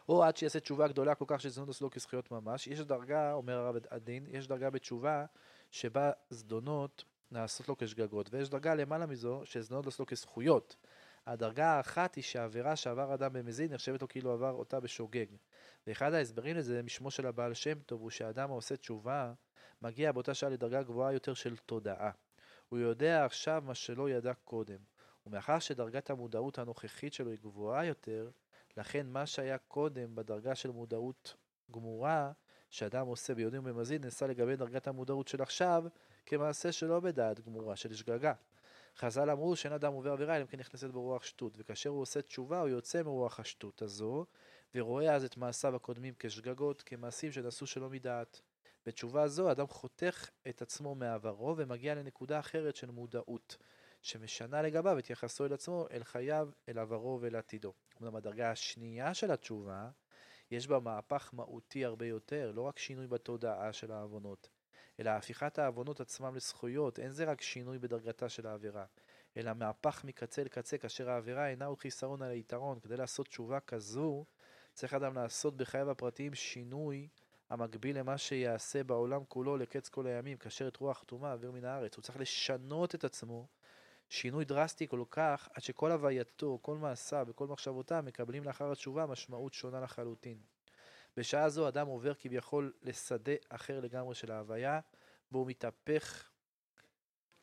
או 0.09 0.25
עד 0.25 0.37
שיעשה 0.37 0.61
תשובה 0.61 0.88
גדולה 0.88 1.14
כל 1.14 1.25
כך 1.28 1.40
שזדונות 1.40 1.81
לו 1.81 1.90
כזכויות 1.90 2.31
ממש. 2.31 2.66
יש 2.66 2.81
דרגה, 2.81 3.33
אומר 3.33 3.59
הרב 3.59 3.76
הדין, 3.90 4.26
יש 4.28 4.47
דרגה 4.47 4.71
בתשובה 4.71 5.25
שבה 5.71 6.11
זדונות 6.31 7.04
נעשות 7.31 7.69
לו 7.69 7.76
כשגגות, 7.76 8.35
ויש 8.35 8.49
דרגה 8.49 8.75
למעלה 8.75 9.07
מזו 9.07 9.42
שזדונות 9.45 9.87
עשו 9.87 10.02
לו 10.02 10.07
כזכויות. 10.07 10.76
הדרגה 11.26 11.66
האחת 11.66 12.14
היא 12.14 12.25
שהעבירה 12.25 12.76
שעבר 12.76 13.14
אדם 13.14 13.33
במזיד 13.33 13.73
נחשבת 13.73 14.02
לו 14.02 14.09
כאילו 14.09 14.33
עבר 14.33 14.52
אותה 14.52 14.81
בשוגג. 14.81 15.26
ואחד 15.87 16.14
ההסברים 16.14 16.57
לזה 16.57 16.83
משמו 16.83 17.11
של 17.11 17.26
הבעל 17.26 17.54
שם 17.54 17.78
טוב 17.78 18.00
הוא 18.00 18.11
שהאדם 18.11 18.50
העושה 18.50 18.76
תשובה 18.76 19.33
מגיע 19.83 20.12
באותה 20.12 20.35
שעה 20.35 20.50
לדרגה 20.50 20.83
גבוהה 20.83 21.12
יותר 21.12 21.35
של 21.35 21.57
תודעה. 21.57 22.11
הוא 22.73 22.79
יודע 22.79 23.25
עכשיו 23.25 23.62
מה 23.67 23.75
שלא 23.75 24.11
ידע 24.11 24.35
קודם. 24.35 24.79
ומאחר 25.26 25.59
שדרגת 25.59 26.11
המודעות 26.11 26.59
הנוכחית 26.59 27.12
שלו 27.12 27.31
היא 27.31 27.38
גבוהה 27.43 27.85
יותר, 27.85 28.31
לכן 28.76 29.07
מה 29.07 29.26
שהיה 29.26 29.59
קודם 29.59 30.14
בדרגה 30.14 30.55
של 30.55 30.71
מודעות 30.71 31.37
גמורה, 31.71 32.33
שאדם 32.71 33.07
עושה 33.07 33.35
ביודעין 33.35 33.62
ובמזיד, 33.67 34.05
נעשה 34.05 34.26
לגבי 34.26 34.57
דרגת 34.57 34.87
המודעות 34.87 35.29
של 35.29 35.43
עכשיו, 35.43 35.85
כמעשה 36.26 36.73
שלא 36.73 37.00
בדעת 37.00 37.41
גמורה, 37.41 37.76
של 37.76 37.95
שגגה. 37.95 38.33
חז"ל 38.97 39.31
אמרו 39.31 39.57
שאין 39.57 39.73
אדם 39.73 39.93
עובר 39.93 40.12
עבירה 40.12 40.37
אלא 40.37 40.43
אם 40.43 40.47
כן 40.47 40.59
נכנסת 40.59 40.91
ברוח 40.91 41.23
שטות, 41.23 41.55
וכאשר 41.59 41.91
הוא 41.91 42.00
עושה 42.00 42.23
תשובה 42.23 42.61
הוא 42.61 42.69
יוצא 42.69 43.02
מרוח 43.02 43.41
השטות 43.41 43.83
הזו, 43.83 44.26
ורואה 44.75 45.14
אז 45.14 45.25
את 45.25 45.37
מעשיו 45.37 45.76
הקודמים 45.76 46.14
כשגגות, 46.19 46.83
כמעשים 46.83 47.33
שנעשו 47.33 47.67
שלא 47.67 47.91
מדעת. 47.91 48.41
בתשובה 48.87 49.29
זו 49.29 49.51
אדם 49.51 49.67
חותך 49.67 50.31
את 50.49 50.62
עצמו 50.62 50.95
מעברו 50.95 51.55
ומגיע 51.57 51.95
לנקודה 51.95 52.39
אחרת 52.39 52.77
של 52.77 52.91
מודעות, 52.91 53.57
שמשנה 54.03 54.62
לגביו 54.62 54.99
את 54.99 55.11
יחסו 55.11 55.47
אל 55.47 55.53
עצמו, 55.53 55.87
אל 55.91 56.05
חייו, 56.05 56.49
אל 56.69 56.79
עברו 56.79 57.19
ואל 57.21 57.37
עתידו. 57.37 57.73
אומנם 58.01 58.17
הדרגה 58.17 58.51
השנייה 58.51 59.15
של 59.15 59.31
התשובה, 59.31 59.91
יש 60.51 60.67
בה 60.67 60.81
מהפך 60.81 61.31
מהותי 61.33 61.85
הרבה 61.85 62.07
יותר, 62.07 62.53
לא 62.55 62.62
רק 62.62 62.79
שינוי 62.79 63.07
בתודעה 63.07 63.73
של 63.73 63.93
העוונות, 63.93 64.49
אלא 65.01 65.11
הפיכת 65.11 65.59
העוונות 65.59 66.01
עצמם 66.01 66.37
לזכויות, 66.37 66.99
אין 66.99 67.11
זה 67.11 67.25
רק 67.25 67.41
שינוי 67.41 67.79
בדרגתה 67.79 68.29
של 68.29 68.47
העבירה, 68.47 68.85
אלא 69.37 69.53
מהפך 69.53 70.05
מקצה 70.05 70.45
לקצה, 70.45 70.79
כאשר 70.79 71.11
העבירה 71.11 71.49
אינה 71.49 71.67
עוד 71.67 71.79
חיסרון 71.79 72.23
על 72.23 72.31
היתרון. 72.31 72.81
כדי 72.81 72.97
לעשות 72.97 73.29
תשובה 73.29 73.61
כזו, 73.61 74.25
צריך 74.75 74.95
אדם 74.95 75.15
לעשות 75.15 75.57
בחייו 75.57 75.91
הפרטיים 75.91 76.35
שינוי 76.35 77.09
המקביל 77.52 77.99
למה 77.99 78.18
שיעשה 78.18 78.85
בעולם 78.85 79.25
כולו 79.28 79.56
לקץ 79.56 79.88
כל 79.88 80.06
הימים, 80.06 80.37
כאשר 80.37 80.68
את 80.68 80.76
רוח 80.76 81.04
טומאה 81.06 81.32
אוויר 81.32 81.50
מן 81.50 81.64
הארץ. 81.64 81.97
הוא 81.97 82.02
צריך 82.02 82.21
לשנות 82.21 82.94
את 82.94 83.04
עצמו, 83.04 83.47
שינוי 84.09 84.44
דרסטי 84.44 84.88
כל 84.88 85.04
כך, 85.11 85.49
עד 85.54 85.62
שכל 85.62 85.92
הווייתו, 85.92 86.59
כל 86.62 86.76
מעשיו 86.76 87.26
וכל 87.28 87.47
מחשבותיו 87.47 88.02
מקבלים 88.06 88.44
לאחר 88.44 88.73
התשובה 88.73 89.06
משמעות 89.06 89.52
שונה 89.52 89.80
לחלוטין. 89.80 90.38
בשעה 91.16 91.49
זו 91.49 91.68
אדם 91.68 91.87
עובר 91.87 92.14
כביכול 92.14 92.73
לשדה 92.82 93.32
אחר 93.49 93.80
לגמרי 93.80 94.14
של 94.14 94.32
ההוויה, 94.32 94.80
בו 95.30 95.38
הוא 95.38 95.47
מתהפך 95.47 96.30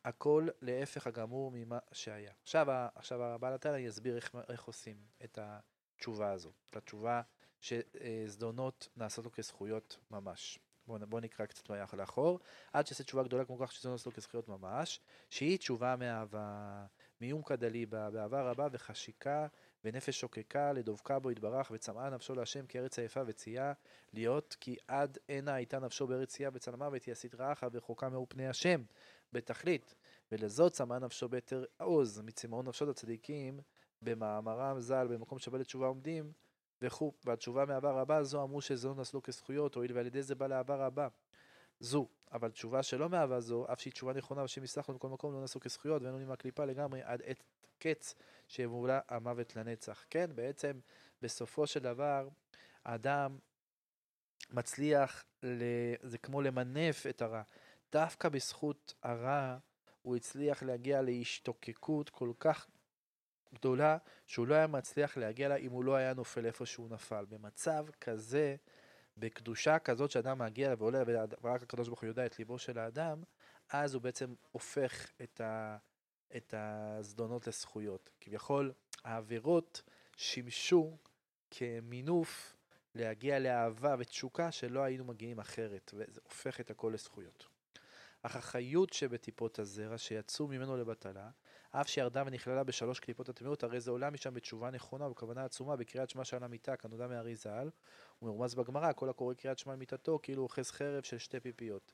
הכל 0.05 0.47
להפך 0.61 1.07
הגמור 1.07 1.51
ממה 1.51 1.79
שהיה. 1.91 2.31
עכשיו, 2.43 2.67
עכשיו 2.95 3.23
הבעל 3.23 3.53
התנא 3.53 3.77
יסביר 3.77 4.15
איך, 4.15 4.35
איך 4.49 4.63
עושים 4.63 4.97
את 5.23 5.39
התשובה 5.41 6.31
הזו, 6.31 6.51
את 6.69 6.75
התשובה 6.75 7.21
שזדונות 7.61 8.87
נעשות 8.97 9.25
לו 9.25 9.31
כזכויות 9.31 9.97
ממש. 10.11 10.59
בואו 10.87 11.07
בוא 11.07 11.19
נקרא 11.19 11.45
קצת 11.45 11.69
מהיחד 11.69 11.97
לאחור. 11.97 12.39
עד 12.73 12.87
שיעשה 12.87 13.03
תשובה 13.03 13.23
גדולה 13.23 13.45
כמו 13.45 13.57
כך 13.59 13.71
שזדונות 13.71 14.05
לו 14.05 14.11
כזכויות 14.13 14.47
ממש, 14.47 14.99
שהיא 15.29 15.57
תשובה 15.57 15.95
מאהבה, 15.95 16.85
מיום 17.21 17.41
דליבה, 17.59 18.09
באהבה 18.09 18.41
רבה 18.41 18.67
וחשיקה 18.71 19.47
ונפש 19.83 20.19
שוקקה 20.19 20.73
לדבקה 20.73 21.19
בו 21.19 21.31
יתברך 21.31 21.71
וצמאה 21.71 22.09
נפשו 22.09 22.35
להשם 22.35 22.65
כארץ 22.65 22.99
היפה 22.99 23.21
וצייה 23.27 23.73
להיות 24.13 24.57
כי 24.59 24.75
עד 24.87 25.17
הנה 25.29 25.53
הייתה 25.53 25.79
נפשו 25.79 26.07
בארץ 26.07 26.29
צייה 26.29 26.51
בצל 26.51 26.73
המוות 26.73 27.03
היא 27.03 27.11
הסדרה 27.11 27.51
אחת 27.51 27.69
ורחוקה 27.73 28.09
מאור 28.09 28.25
פני 28.29 28.47
השם 28.47 28.83
בתכלית 29.33 29.95
ולזאת 30.31 30.71
צמאה 30.71 30.99
נפשו 30.99 31.29
ביתר 31.29 31.65
עוז 31.77 32.21
מצמאון 32.21 32.67
נפשות 32.67 32.89
הצדיקים 32.89 33.59
במאמרם 34.01 34.79
ז"ל 34.79 35.07
במקום 35.07 35.39
שווה 35.39 35.59
לתשובה 35.59 35.87
עומדים 35.87 36.31
וכו', 36.81 37.13
והתשובה 37.25 37.65
מאהבה 37.65 37.91
רבה 37.91 38.24
זו 38.24 38.43
אמרו 38.43 38.62
שזו 38.62 38.93
נשלו 38.93 39.24
כזכויות, 39.24 39.75
הואיל 39.75 39.91
ועל 39.93 40.05
ידי 40.05 40.21
זה 40.21 40.36
בא 40.36 40.48
לאהבה 40.48 40.75
רבה. 40.75 41.07
זו, 41.79 42.07
אבל 42.31 42.51
תשובה 42.51 42.83
שלא 42.83 43.09
מאהבה 43.09 43.39
זו, 43.39 43.65
אף 43.74 43.81
שהיא 43.81 43.93
תשובה 43.93 44.13
נכונה 44.13 44.43
ושם 44.43 44.63
יסלח 44.63 44.89
בכל 44.89 45.09
מקום, 45.09 45.33
לא 45.33 45.41
נעשו 45.41 45.59
כזכויות 45.59 46.01
ואין 46.01 46.13
לנו 46.15 46.27
מהקליפה 46.27 46.65
לגמרי 46.65 47.01
עד 47.03 47.21
עת 47.25 47.43
קץ 47.79 48.15
שימולה 48.48 49.00
המוות 49.09 49.55
לנצח. 49.55 50.05
כן, 50.09 50.29
בעצם 50.36 50.79
בסופו 51.21 51.67
של 51.67 51.79
דבר, 51.79 52.27
האדם 52.86 53.38
מצליח, 54.50 55.24
ל... 55.43 55.63
זה 56.01 56.17
כמו 56.17 56.41
למנף 56.41 57.07
את 57.07 57.21
הרע. 57.21 57.41
דווקא 57.91 58.29
בזכות 58.29 58.93
הרע 59.03 59.57
הוא 60.01 60.15
הצליח 60.15 60.63
להגיע 60.63 61.01
להשתוקקות 61.01 62.09
כל 62.09 62.31
כך 62.39 62.67
גדולה, 63.53 63.97
שהוא 64.27 64.47
לא 64.47 64.55
היה 64.55 64.67
מצליח 64.67 65.17
להגיע 65.17 65.47
לה 65.47 65.55
אם 65.55 65.71
הוא 65.71 65.83
לא 65.83 65.95
היה 65.95 66.13
נופל 66.13 66.45
איפה 66.45 66.65
שהוא 66.65 66.89
נפל. 66.89 67.25
במצב 67.29 67.85
כזה, 68.01 68.55
בקדושה 69.17 69.79
כזאת 69.79 70.11
שאדם 70.11 70.39
מגיע 70.39 70.75
ועולה, 70.77 71.03
ורק 71.41 71.63
הקדוש 71.63 71.87
ברוך 71.87 72.01
הוא 72.01 72.07
יודע 72.07 72.25
את 72.25 72.39
ליבו 72.39 72.59
של 72.59 72.79
האדם, 72.79 73.23
אז 73.69 73.93
הוא 73.93 74.01
בעצם 74.01 74.33
הופך 74.51 75.11
את, 75.23 75.41
ה, 75.41 75.77
את 76.35 76.53
הזדונות 76.57 77.47
לזכויות. 77.47 78.09
כביכול, 78.21 78.71
העבירות 79.03 79.81
שימשו 80.17 80.97
כמינוף 81.51 82.55
להגיע 82.95 83.39
לאהבה 83.39 83.95
ותשוקה 83.99 84.51
שלא 84.51 84.79
היינו 84.79 85.05
מגיעים 85.05 85.39
אחרת, 85.39 85.91
וזה 85.93 86.21
הופך 86.23 86.59
את 86.59 86.71
הכל 86.71 86.91
לזכויות. 86.93 87.47
אך 88.21 88.35
החיות 88.35 88.93
שבטיפות 88.93 89.59
הזרע 89.59 89.97
שיצאו 89.97 90.47
ממנו 90.47 90.77
לבטלה, 90.77 91.29
אף 91.71 91.88
שירדה 91.88 92.23
ונכללה 92.25 92.63
בשלוש 92.63 92.99
קליפות 92.99 93.29
הטמאות, 93.29 93.63
הרי 93.63 93.79
זה 93.79 93.91
עולה 93.91 94.09
משם 94.09 94.33
בתשובה 94.33 94.71
נכונה 94.71 95.07
ובכוונה 95.07 95.45
עצומה 95.45 95.75
בקריאת 95.75 96.09
שמע 96.09 96.25
שעל 96.25 96.43
המיטה, 96.43 96.75
כנודע 96.75 97.07
מארי 97.07 97.35
ז"ל, 97.35 97.69
ומרומז 98.21 98.55
בגמרא, 98.55 98.93
כל 98.93 99.09
הקורא 99.09 99.33
קריאת 99.33 99.57
שמע 99.57 99.73
על 99.73 99.79
מיטתו, 99.79 100.19
כאילו 100.23 100.43
אוחז 100.43 100.71
חרב 100.71 101.03
של 101.03 101.17
שתי 101.17 101.39
פיפיות. 101.39 101.91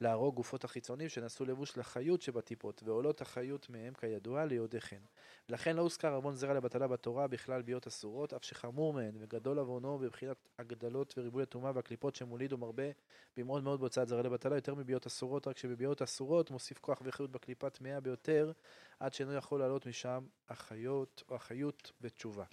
להרוג 0.00 0.34
גופות 0.34 0.64
החיצונים 0.64 1.08
שנשאו 1.08 1.46
לבוש 1.46 1.78
לחיות 1.78 2.22
שבטיפות, 2.22 2.82
ועולות 2.82 3.20
החיות 3.20 3.70
מהם 3.70 3.94
כידוע 3.94 4.44
ליודעי 4.44 4.80
חן. 4.80 5.00
לכן 5.48 5.76
לא 5.76 5.82
הוזכר 5.82 6.14
ארמון 6.14 6.34
זרע 6.34 6.54
לבטלה 6.54 6.88
בתורה 6.88 7.26
בכלל 7.26 7.62
ביות 7.62 7.86
אסורות, 7.86 8.32
אף 8.32 8.44
שחמור 8.44 8.92
מהן, 8.92 9.14
וגדול 9.18 9.58
עוונו 9.58 9.98
בבחינת 9.98 10.36
הגדלות 10.58 11.14
וריבוי 11.18 11.42
הטומאה 11.42 11.72
והקליפות 11.74 12.14
שמוליד 12.14 12.52
ומרבה 12.52 12.90
במאוד 13.36 13.62
מאוד 13.62 13.80
בהוצאת 13.80 14.08
זרע 14.08 14.22
לבטלה, 14.22 14.56
יותר 14.56 14.74
מביות 14.74 15.06
אסורות, 15.06 15.48
רק 15.48 15.58
שבביות 15.58 16.02
אסורות 16.02 16.50
מוסיף 16.50 16.78
כוח 16.78 17.02
וחיות 17.04 17.30
בקליפה 17.30 17.70
טמאה 17.70 18.00
ביותר, 18.00 18.52
עד 19.00 19.14
שאינו 19.14 19.34
יכול 19.34 19.60
לעלות 19.60 19.86
משם 19.86 20.26
החיות 20.48 21.22
או 21.28 21.34
החיות 21.34 21.92
בתשובה. 22.00 22.44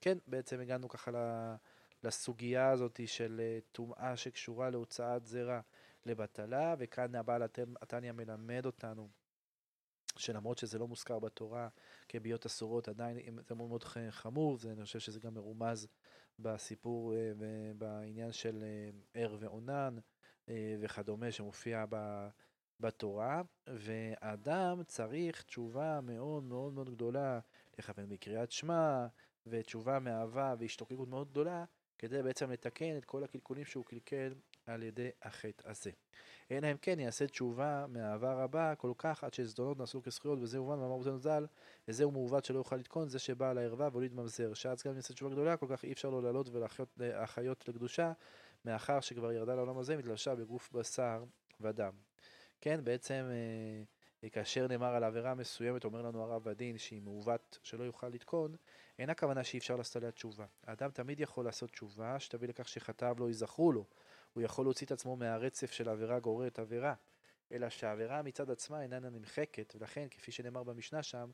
כן, 0.00 0.18
בעצם 0.26 0.60
הגענו 0.60 0.88
ככה 0.88 1.10
לסוגיה 2.04 2.70
הזאת 2.70 3.00
של 3.06 3.40
אה, 3.44 3.58
טומאה 3.72 4.16
שקשורה 4.16 4.70
להוצאת 4.70 5.26
זרע 5.26 5.60
לבטלה, 6.06 6.74
וכאן 6.78 7.14
הבעל 7.14 7.42
התניא 7.82 8.12
מלמד 8.12 8.66
אותנו 8.66 9.08
שלמרות 10.16 10.58
שזה 10.58 10.78
לא 10.78 10.88
מוזכר 10.88 11.18
בתורה 11.18 11.68
כביות 12.08 12.46
אסורות, 12.46 12.88
עדיין 12.88 13.38
זה 13.48 13.54
מאוד 13.54 13.68
מאוד 13.68 13.84
חמור, 14.10 14.56
זה, 14.56 14.72
אני 14.72 14.84
חושב 14.84 14.98
שזה 14.98 15.20
גם 15.20 15.34
מרומז 15.34 15.88
בסיפור 16.38 17.14
ובעניין 17.38 18.26
אה, 18.26 18.32
של 18.32 18.62
אה, 18.62 18.90
ער 19.14 19.36
ועונן 19.40 19.96
אה, 20.48 20.76
וכדומה 20.80 21.32
שמופיע 21.32 21.84
בתורה, 22.80 23.42
ואדם 23.66 24.82
צריך 24.86 25.42
תשובה 25.42 26.00
מאוד 26.02 26.42
מאוד 26.44 26.72
מאוד 26.72 26.90
גדולה 26.90 27.40
לכוון 27.78 28.08
בקריאת 28.08 28.50
שמע, 28.50 29.06
ותשובה 29.46 29.98
מאהבה 29.98 30.54
והשתוקקות 30.58 31.08
מאוד 31.08 31.30
גדולה, 31.30 31.64
כדי 31.98 32.22
בעצם 32.22 32.50
לתקן 32.50 32.96
את 32.96 33.04
כל 33.04 33.24
הקלקולים 33.24 33.64
שהוא 33.64 33.84
קלקל 33.84 34.34
על 34.70 34.82
ידי 34.82 35.10
החטא 35.22 35.68
הזה. 35.68 35.90
אלא 36.50 36.70
אם 36.70 36.76
כן 36.82 37.00
יעשה 37.00 37.26
תשובה 37.26 37.86
מאהבה 37.88 38.44
רבה 38.44 38.74
כל 38.74 38.92
כך 38.98 39.24
עד 39.24 39.34
שזדונות 39.34 39.78
נעשו 39.78 40.02
כזכויות 40.02 40.38
וזה 40.42 40.60
מובן 40.60 40.78
מאמר 40.78 40.94
רבותינו 40.94 41.18
ז"ל 41.18 41.46
וזהו 41.88 42.10
מעוות 42.10 42.44
שלא 42.44 42.58
יוכל 42.58 42.76
לתקון 42.76 43.08
זה 43.08 43.18
שבא 43.18 43.50
על 43.50 43.58
הערווה 43.58 43.88
והוליד 43.92 44.14
ממזר 44.14 44.54
שאז 44.54 44.82
גם 44.82 44.90
אם 44.90 44.96
יעשה 44.96 45.14
תשובה 45.14 45.30
גדולה 45.30 45.56
כל 45.56 45.66
כך 45.70 45.84
אי 45.84 45.92
אפשר 45.92 46.10
לו 46.10 46.20
לעלות 46.20 46.50
ולהחיות 46.96 47.68
לקדושה 47.68 48.12
מאחר 48.64 49.00
שכבר 49.00 49.32
ירדה 49.32 49.54
לעולם 49.54 49.78
הזה 49.78 49.96
מתלבשה 49.96 50.34
בגוף 50.34 50.72
בשר 50.72 51.24
ודם. 51.60 51.92
כן 52.60 52.80
בעצם 52.84 53.24
אה, 54.22 54.30
כאשר 54.30 54.66
נאמר 54.66 54.94
על 54.94 55.04
עבירה 55.04 55.34
מסוימת 55.34 55.84
אומר 55.84 56.02
לנו 56.02 56.22
הרב 56.22 56.48
הדין 56.48 56.78
שהיא 56.78 57.02
מעוות 57.02 57.58
שלא 57.62 57.84
יוכל 57.84 58.08
לתקון 58.08 58.56
אין 58.98 59.10
הכוונה 59.10 59.44
שאי 59.44 59.58
אפשר 59.58 59.76
לעשות 59.76 59.96
עליה 59.96 60.10
תשובה. 60.10 60.46
האדם 60.66 60.90
תמיד 60.90 61.20
יכול 61.20 61.44
לעשות 61.44 61.70
תשובה 61.70 62.20
שתביא 62.20 62.48
לכך 62.48 62.68
שחטאיו 62.68 63.16
לא 63.18 63.28
ייזכרו 63.28 63.72
לו 63.72 63.84
הוא 64.32 64.42
יכול 64.42 64.64
להוציא 64.64 64.86
את 64.86 64.92
עצמו 64.92 65.16
מהרצף 65.16 65.70
של 65.70 65.88
עבירה 65.88 66.20
גוררת 66.20 66.58
עבירה, 66.58 66.94
אלא 67.52 67.68
שהעבירה 67.68 68.22
מצד 68.22 68.50
עצמה 68.50 68.82
איננה 68.82 69.10
נמחקת, 69.10 69.74
ולכן, 69.76 70.06
כפי 70.10 70.32
שנאמר 70.32 70.62
במשנה 70.62 71.02
שם, 71.02 71.30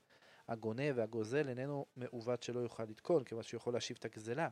הגונב 0.48 0.92
והגוזל 0.94 1.48
איננו 1.48 1.86
מעוות 1.96 2.42
שלא 2.42 2.60
יוכל 2.60 2.82
לתקון, 2.82 3.24
כיוון 3.24 3.42
שהוא 3.42 3.58
יכול 3.58 3.74
להשיב 3.74 3.96
את 4.00 4.04
הגזלה. 4.04 4.48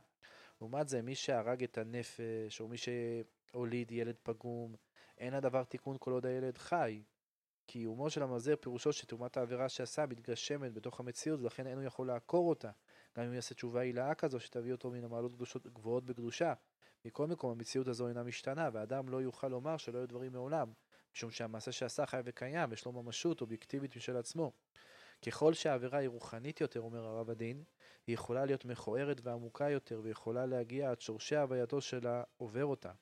לעומת 0.61 0.89
זה, 0.89 1.03
מי 1.03 1.15
שהרג 1.15 1.63
את 1.63 1.79
הנפש, 1.79 2.61
או 2.61 2.69
מי 2.69 2.77
שהוליד 2.77 3.93
ילד 3.93 4.17
פגום, 4.23 4.75
אין 5.19 5.35
הדבר 5.35 5.65
תיקון 5.65 5.97
כל 6.01 6.13
עוד 6.13 6.27
הילד 6.27 6.59
חי. 6.59 7.03
קיומו 7.67 8.11
של 8.11 8.23
המזר 8.23 8.57
פירושו 8.61 8.93
שתאומת 8.93 9.37
העבירה 9.37 9.69
שעשה 9.69 10.07
מתגשמת 10.07 10.73
בתוך 10.73 11.01
המציאות, 11.01 11.41
ולכן 11.41 11.67
אין 11.67 11.79
הוא 11.79 11.85
יכול 11.85 12.07
לעקור 12.07 12.49
אותה. 12.49 12.71
גם 13.17 13.25
אם 13.25 13.35
יעשה 13.35 13.55
תשובה 13.55 13.81
הילאה 13.81 14.15
כזו 14.15 14.41
שתביא 14.41 14.73
אותו 14.73 14.91
מן 14.91 15.05
המעלות 15.05 15.33
גבוהות 15.73 16.05
בקדושה, 16.05 16.55
מכל 17.05 17.27
מקום 17.27 17.51
המציאות 17.51 17.89
הזו 17.89 18.09
אינה 18.09 18.23
משתנה, 18.23 18.69
ואדם 18.73 19.09
לא 19.09 19.23
יוכל 19.23 19.49
לומר 19.49 19.77
שלא 19.77 19.99
היו 19.99 20.09
דברים 20.09 20.33
מעולם, 20.33 20.73
משום 21.15 21.31
שהמעשה 21.31 21.73
שעשה 21.73 22.07
חי 22.07 22.21
וקיים, 22.25 22.73
יש 22.73 22.85
לו 22.85 22.93
ממשות 22.93 23.41
אובייקטיבית 23.41 23.97
משל 23.97 24.17
עצמו. 24.17 24.53
ככל 25.27 25.55
שהעבירה 25.55 25.99
היא 25.99 26.09
רוחנית 26.09 26.61
יותר, 26.61 26.81
אומר 26.81 27.07
הרב 27.07 27.31
הדין, 27.31 27.63
היא 28.07 28.15
יכולה 28.15 28.45
להיות 28.45 28.65
מכוערת 28.65 29.21
ועמוקה 29.23 29.71
יותר, 29.71 30.01
ויכולה 30.03 30.47
להגיע 30.47 30.91
עד 30.91 31.01
שורשי 31.01 31.37
הווייתו 31.37 31.81
של 31.81 32.07
העובר 32.07 32.65
אותה. 32.65 32.93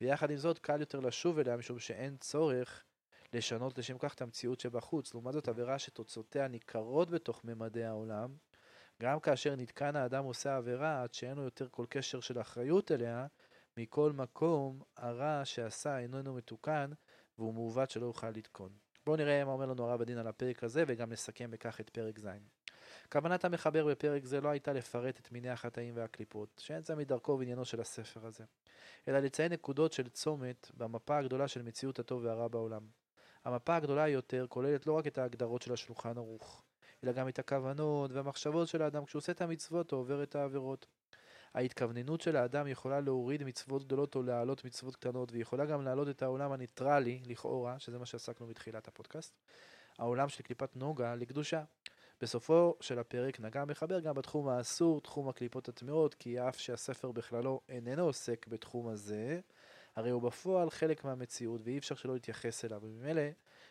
ויחד 0.00 0.30
עם 0.30 0.36
זאת, 0.36 0.58
קל 0.58 0.80
יותר 0.80 1.00
לשוב 1.00 1.38
אליה, 1.38 1.56
משום 1.56 1.78
שאין 1.78 2.16
צורך 2.16 2.84
לשנות 3.32 3.78
לשם 3.78 3.98
כך 3.98 4.14
את 4.14 4.22
המציאות 4.22 4.60
שבחוץ. 4.60 5.14
לעומת 5.14 5.32
זאת, 5.32 5.48
עבירה 5.48 5.78
שתוצאותיה 5.78 6.48
ניכרות 6.48 7.10
בתוך 7.10 7.44
ממדי 7.44 7.84
העולם, 7.84 8.36
גם 9.02 9.20
כאשר 9.20 9.56
נתקן 9.56 9.96
האדם 9.96 10.24
עושה 10.24 10.56
עבירה, 10.56 11.02
עד 11.02 11.14
שאין 11.14 11.36
לו 11.36 11.42
יותר 11.42 11.68
כל 11.70 11.86
קשר 11.88 12.20
של 12.20 12.40
אחריות 12.40 12.92
אליה, 12.92 13.26
מכל 13.76 14.12
מקום 14.12 14.82
הרע 14.96 15.44
שעשה 15.44 15.98
איננו 15.98 16.34
מתוקן, 16.34 16.90
והוא 17.38 17.54
מעוות 17.54 17.90
שלא 17.90 18.06
יוכל 18.06 18.30
לתקון. 18.30 18.70
בואו 19.06 19.16
נראה 19.16 19.44
מה 19.44 19.52
אומר 19.52 19.66
לנו 19.66 19.84
הרב 19.84 20.00
הדין 20.00 20.18
על 20.18 20.26
הפרק 20.26 20.64
הזה, 20.64 20.84
וגם 20.86 21.12
נסכם 21.12 21.50
בכך 21.50 21.80
את 21.80 21.90
פרק 21.90 22.18
ז'. 22.18 22.26
כוונת 23.12 23.44
המחבר 23.44 23.86
בפרק 23.86 24.24
זה 24.24 24.40
לא 24.40 24.48
הייתה 24.48 24.72
לפרט 24.72 25.20
את 25.20 25.32
מיני 25.32 25.48
החטאים 25.48 25.96
והקליפות, 25.96 26.62
שאין 26.64 26.82
זה 26.82 26.94
מדרכו 26.94 27.36
ועניינו 27.38 27.64
של 27.64 27.80
הספר 27.80 28.26
הזה, 28.26 28.44
אלא 29.08 29.18
לציין 29.18 29.52
נקודות 29.52 29.92
של 29.92 30.08
צומת 30.08 30.70
במפה 30.74 31.18
הגדולה 31.18 31.48
של 31.48 31.62
מציאות 31.62 31.98
הטוב 31.98 32.24
והרע 32.24 32.48
בעולם. 32.48 32.86
המפה 33.44 33.76
הגדולה 33.76 34.08
יותר 34.08 34.46
כוללת 34.48 34.86
לא 34.86 34.92
רק 34.92 35.06
את 35.06 35.18
ההגדרות 35.18 35.62
של 35.62 35.72
השולחן 35.72 36.16
ערוך, 36.18 36.64
אלא 37.06 37.12
גם 37.12 37.28
את 37.28 37.38
הכוונות 37.38 38.12
והמחשבות 38.12 38.68
של 38.68 38.82
האדם 38.82 39.04
כשהוא 39.04 39.20
עושה 39.20 39.32
את 39.32 39.40
המצוות 39.40 39.92
או 39.92 39.98
עובר 39.98 40.22
את 40.22 40.34
העבירות. 40.34 40.86
ההתכווננות 41.54 42.20
של 42.20 42.36
האדם 42.36 42.66
יכולה 42.66 43.00
להוריד 43.00 43.44
מצוות 43.44 43.84
גדולות 43.84 44.14
או 44.14 44.22
להעלות 44.22 44.64
מצוות 44.64 44.96
קטנות, 44.96 45.32
והיא 45.32 45.42
יכולה 45.42 45.66
גם 45.66 45.82
להעלות 45.82 46.08
את 46.08 46.22
העולם 46.22 46.52
הניטרלי, 46.52 47.20
לכאורה, 47.26 47.78
שזה 47.78 47.98
מה 47.98 48.06
שעסקנו 48.06 48.46
בתחילת 48.46 48.88
הפודקאסט, 48.88 49.34
העולם 49.98 50.28
של 50.28 50.42
קליפת 50.42 50.76
נוגה 50.76 51.14
לקדושה. 51.14 51.62
בסופו 52.20 52.74
של 52.80 52.98
הפרק 52.98 53.40
נגע 53.40 53.62
המחבר 53.62 54.00
גם 54.00 54.14
בתחום 54.14 54.48
האסור, 54.48 55.00
תחום 55.00 55.28
הקליפות 55.28 55.68
הטמאות, 55.68 56.14
כי 56.14 56.40
אף 56.40 56.58
שהספר 56.58 57.12
בכללו 57.12 57.60
איננו 57.68 58.02
עוסק 58.02 58.46
בתחום 58.48 58.88
הזה, 58.88 59.40
הרי 59.96 60.10
הוא 60.10 60.22
בפועל 60.22 60.70
חלק 60.70 61.04
מהמציאות 61.04 61.60
ואי 61.64 61.78
אפשר 61.78 61.94
שלא 61.94 62.14
להתייחס 62.14 62.64
אליו, 62.64 62.80
וממילא 62.82 63.22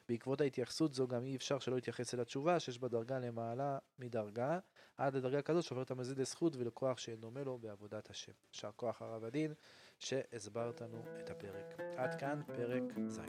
בעקבות 0.09 0.41
ההתייחסות 0.41 0.93
זו 0.93 1.07
גם 1.07 1.25
אי 1.25 1.35
אפשר 1.35 1.59
שלא 1.59 1.75
להתייחס 1.75 2.13
אל 2.13 2.19
התשובה 2.19 2.59
שיש 2.59 2.79
בה 2.79 2.87
דרגה 2.87 3.19
למעלה 3.19 3.77
מדרגה, 3.99 4.59
עד 4.97 5.15
לדרגה 5.15 5.41
כזאת 5.41 5.63
שעוברת 5.63 5.91
המזיד 5.91 6.19
לזכות 6.19 6.55
ולכוח 6.55 6.97
שאין 6.97 7.21
דומה 7.21 7.43
לו 7.43 7.57
בעבודת 7.57 8.09
השם. 8.09 8.31
יישר 8.53 8.71
כוח 8.75 9.01
הרב 9.01 9.23
הדין 9.23 9.53
שהסברת 9.99 10.81
לנו 10.81 11.03
את 11.19 11.29
הפרק. 11.29 11.79
עד 11.97 12.15
כאן 12.15 12.41
פרק 12.47 12.83
ז'. 13.07 13.19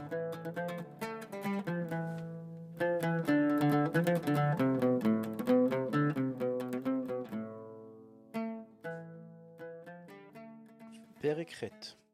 פרק 11.21 11.53
ח' 11.53 12.06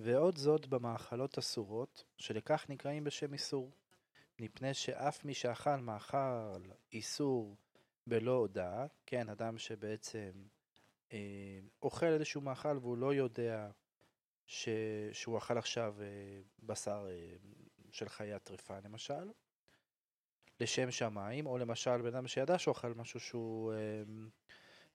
ועוד 0.00 0.38
זאת 0.38 0.66
במאכלות 0.66 1.38
אסורות, 1.38 2.04
שלכך 2.16 2.66
נקראים 2.68 3.04
בשם 3.04 3.32
איסור. 3.32 3.72
מפני 4.38 4.74
שאף 4.74 5.24
מי 5.24 5.34
שאכל 5.34 5.76
מאכל 5.76 6.62
איסור 6.92 7.56
בלא 8.06 8.30
הודעה, 8.30 8.86
כן, 9.06 9.28
אדם 9.28 9.58
שבעצם 9.58 10.30
אה, 11.12 11.58
אוכל 11.82 12.06
איזשהו 12.06 12.40
מאכל 12.40 12.78
והוא 12.78 12.98
לא 12.98 13.14
יודע 13.14 13.70
ש... 14.46 14.68
שהוא 15.12 15.38
אכל 15.38 15.58
עכשיו 15.58 15.94
אה, 16.00 16.06
בשר 16.62 17.06
אה, 17.10 17.36
של 17.92 18.08
חיית 18.08 18.42
טרפה 18.42 18.78
למשל, 18.84 19.30
לשם 20.60 20.90
שמיים, 20.90 21.46
או 21.46 21.58
למשל 21.58 22.02
בן 22.02 22.14
אדם 22.14 22.26
שידע 22.26 22.58
שהוא 22.58 22.72
אכל 22.72 22.94
משהו 22.94 23.20
שהוא 23.20 23.72
אה, 23.72 24.02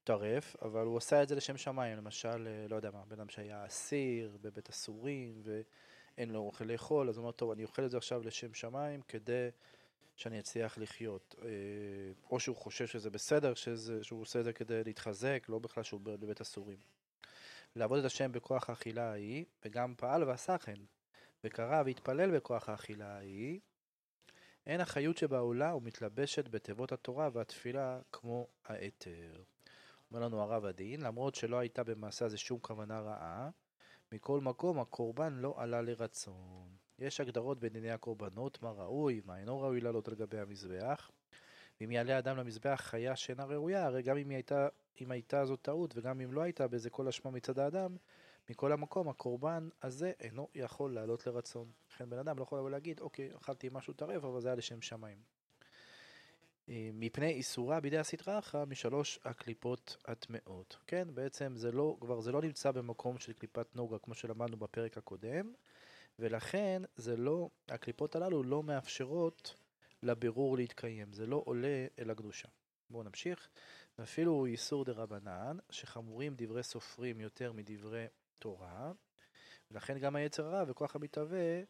טרף, 0.03 0.55
אבל 0.61 0.85
הוא 0.85 0.97
עשה 0.97 1.23
את 1.23 1.27
זה 1.27 1.35
לשם 1.35 1.57
שמיים, 1.57 1.97
למשל, 1.97 2.47
אה, 2.47 2.67
לא 2.67 2.75
יודע 2.75 2.91
מה, 2.91 3.03
בן 3.07 3.19
אדם 3.19 3.29
שהיה 3.29 3.65
אסיר 3.65 4.37
בבית 4.41 4.69
אסורים 4.69 5.41
ואין 5.43 6.29
לו 6.29 6.39
אוכל 6.39 6.65
לאכול, 6.65 7.09
אז 7.09 7.17
הוא 7.17 7.23
אומר, 7.23 7.31
טוב, 7.31 7.51
אני 7.51 7.63
אוכל 7.63 7.85
את 7.85 7.91
זה 7.91 7.97
עכשיו 7.97 8.23
לשם 8.23 8.53
שמיים 8.53 9.01
כדי 9.01 9.49
שאני 10.15 10.39
אצליח 10.39 10.77
לחיות. 10.77 11.35
אה, 11.41 11.47
או 12.31 12.39
שהוא 12.39 12.55
חושב 12.55 12.87
שזה 12.87 13.09
בסדר, 13.09 13.53
שזה, 13.53 14.03
שהוא 14.03 14.21
עושה 14.21 14.39
את 14.39 14.43
זה 14.43 14.53
כדי 14.53 14.83
להתחזק, 14.83 15.45
לא 15.49 15.59
בכלל 15.59 15.83
שהוא 15.83 16.01
בבית 16.03 16.41
אסורים. 16.41 16.79
לעבוד 17.75 17.99
את 17.99 18.05
השם 18.05 18.31
בכוח 18.31 18.69
האכילה 18.69 19.11
ההיא, 19.11 19.45
וגם 19.65 19.93
פעל 19.97 20.23
ועשה 20.23 20.57
כן, 20.57 20.77
וקרא 21.43 21.83
והתפלל 21.85 22.35
בכוח 22.37 22.69
האכילה 22.69 23.15
ההיא, 23.15 23.59
אין 24.65 24.81
החיות 24.81 25.17
שבעולה 25.17 25.75
ומתלבשת 25.75 26.47
בתיבות 26.47 26.91
התורה 26.91 27.29
והתפילה 27.33 27.99
כמו 28.11 28.47
האתר. 28.65 29.43
אומר 30.12 30.26
לנו 30.26 30.41
הרב 30.41 30.65
הדין, 30.65 31.02
למרות 31.02 31.36
שלא 31.36 31.60
הייתה 31.60 31.84
במעשה 31.84 32.26
הזה 32.26 32.38
שום 32.38 32.60
כוונה 32.60 33.00
רעה, 33.00 33.50
מכל 34.12 34.41
מקום 34.41 34.80
הקורבן 34.80 35.34
לא 35.34 35.54
עלה 35.58 35.82
לרצון. 35.82 36.67
יש 37.00 37.21
הגדרות 37.21 37.60
בדיני 37.60 37.91
הקורבנות, 37.91 38.62
מה 38.63 38.71
ראוי, 38.71 39.21
מה 39.26 39.39
אינו 39.39 39.62
ראוי 39.62 39.82
לעלות 39.82 40.08
על 40.08 40.15
גבי 40.15 40.39
המזבח. 40.39 41.12
ואם 41.82 41.91
יעלה 41.91 42.19
אדם 42.19 42.38
למזבח 42.38 42.82
חיה 42.84 43.15
שאינה 43.15 43.45
ראויה, 43.45 43.86
הרי 43.86 44.02
גם 44.02 44.17
אם 44.17 44.30
הייתה, 44.30 44.67
אם 45.02 45.12
הייתה 45.12 45.45
זו 45.45 45.56
טעות 45.56 45.93
וגם 45.97 46.21
אם 46.21 46.34
לא 46.34 46.41
הייתה 46.41 46.67
בזה 46.67 46.89
כל 46.89 47.08
אשמה 47.08 47.32
מצד 47.32 47.60
האדם, 47.60 47.95
מכל 48.50 48.71
המקום 48.71 49.10
הקורבן 49.10 49.69
הזה 49.82 50.12
אינו 50.19 50.47
יכול 50.56 50.93
לעלות 50.93 51.28
לרצון. 51.28 51.71
לכן 51.89 52.10
בן 52.10 52.17
אדם 52.17 52.38
לא 52.38 52.43
יכול 52.43 52.58
לבוא 52.60 52.69
להגיד, 52.69 53.00
אוקיי, 53.00 53.36
אכלתי 53.36 53.69
משהו 53.71 53.93
טרף, 53.93 54.24
אבל 54.24 54.41
זה 54.41 54.47
היה 54.47 54.56
לשם 54.56 54.82
שמיים. 54.82 55.40
אה, 56.71 56.89
מפני 56.93 57.31
איסורה 57.31 57.79
בידי 57.79 57.97
הסטרא 57.97 58.39
אחרא 58.39 58.65
משלוש 58.65 59.19
הקליפות 59.25 59.97
הטמאות. 60.05 60.77
כן, 60.88 61.07
בעצם 61.13 61.53
זה 61.55 61.71
לא, 61.71 61.97
כבר 62.01 62.21
זה 62.21 62.31
לא 62.31 62.41
נמצא 62.41 62.71
במקום 62.71 63.17
של 63.17 63.34
קליפת 63.34 63.75
נוגה 63.75 63.97
כמו 63.99 64.13
שלמדנו 64.13 64.57
בפרק 64.57 64.97
הקודם, 64.97 65.53
ולכן 66.19 66.81
זה 66.95 67.17
לא, 67.17 67.49
הקליפות 67.69 68.15
הללו 68.15 68.43
לא 68.43 68.63
מאפשרות 68.63 69.55
לבירור 70.03 70.57
להתקיים, 70.57 71.13
זה 71.13 71.25
לא 71.25 71.41
עולה 71.45 71.88
אל 71.99 72.12
הקדושה. 72.12 72.47
בואו 72.89 73.03
נמשיך. 73.03 73.49
אפילו 74.03 74.45
איסור 74.45 74.86
דה 74.86 74.91
רבנן, 74.91 75.57
שחמורים 75.69 76.34
דברי 76.38 76.63
סופרים 76.63 77.19
יותר 77.19 77.51
מדברי 77.53 78.05
תורה, 78.39 78.91
ולכן 79.71 79.97
גם 79.97 80.15
היצר 80.15 80.45
הרע 80.45 80.63
וכוח 80.67 80.95
המתהווה 80.95 81.62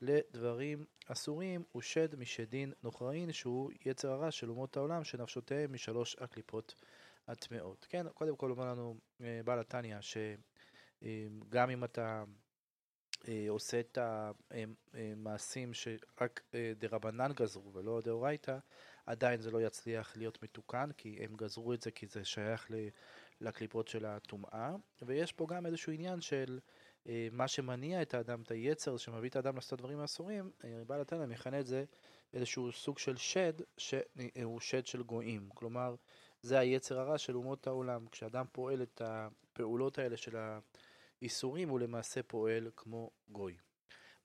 לדברים 0.00 0.84
אסורים 1.06 1.64
הוא 1.72 1.82
שד 1.82 2.16
משדין 2.16 2.72
נוכראין 2.82 3.32
שהוא 3.32 3.70
יצר 3.86 4.12
הרע 4.12 4.30
של 4.30 4.50
אומות 4.50 4.76
העולם 4.76 5.04
שנפשותיהם 5.04 5.72
משלוש 5.72 6.16
הקליפות 6.20 6.74
הטמאות. 7.28 7.86
כן, 7.88 8.08
קודם 8.08 8.36
כל 8.36 8.50
אומר 8.50 8.64
לנו 8.64 8.96
אה, 9.20 9.40
בעל 9.44 9.58
התניא 9.58 9.96
שגם 10.00 11.68
אה, 11.68 11.74
אם 11.74 11.84
אתה 11.84 12.24
אה, 13.28 13.46
עושה 13.48 13.80
את 13.80 13.98
המעשים 14.00 15.74
שרק 15.74 16.40
דרבנן 16.78 17.32
גזרו 17.32 17.72
ולא 17.74 18.00
דאורייתא, 18.04 18.58
עדיין 19.06 19.40
זה 19.40 19.50
לא 19.50 19.62
יצליח 19.62 20.16
להיות 20.16 20.42
מתוקן 20.42 20.90
כי 20.96 21.18
הם 21.24 21.36
גזרו 21.36 21.72
את 21.72 21.82
זה 21.82 21.90
כי 21.90 22.06
זה 22.06 22.24
שייך 22.24 22.70
לקליפות 23.40 23.88
של 23.88 24.06
הטומאה 24.06 24.70
ויש 25.02 25.32
פה 25.32 25.46
גם 25.46 25.66
איזשהו 25.66 25.92
עניין 25.92 26.20
של 26.20 26.58
מה 27.32 27.48
שמניע 27.48 28.02
את 28.02 28.14
האדם, 28.14 28.42
את 28.42 28.50
היצר 28.50 28.96
שמביא 28.96 29.28
את 29.28 29.36
האדם 29.36 29.54
לעשות 29.54 29.78
דברים 29.78 30.00
אסורים, 30.00 30.50
אה, 30.64 30.82
בעל 30.86 31.00
התנא 31.00 31.26
מכנה 31.26 31.60
את 31.60 31.66
זה 31.66 31.84
איזשהו 32.32 32.72
סוג 32.72 32.98
של 32.98 33.16
שד, 33.16 33.52
שהוא 33.76 34.60
שד 34.60 34.86
של 34.86 35.02
גויים. 35.02 35.48
כלומר, 35.54 35.94
זה 36.42 36.58
היצר 36.58 37.00
הרע 37.00 37.18
של 37.18 37.36
אומות 37.36 37.66
העולם. 37.66 38.06
כשאדם 38.06 38.44
פועל 38.52 38.82
את 38.82 39.02
הפעולות 39.04 39.98
האלה 39.98 40.16
של 40.16 40.36
האיסורים, 41.20 41.68
הוא 41.68 41.80
למעשה 41.80 42.22
פועל 42.22 42.70
כמו 42.76 43.10
גוי. 43.28 43.56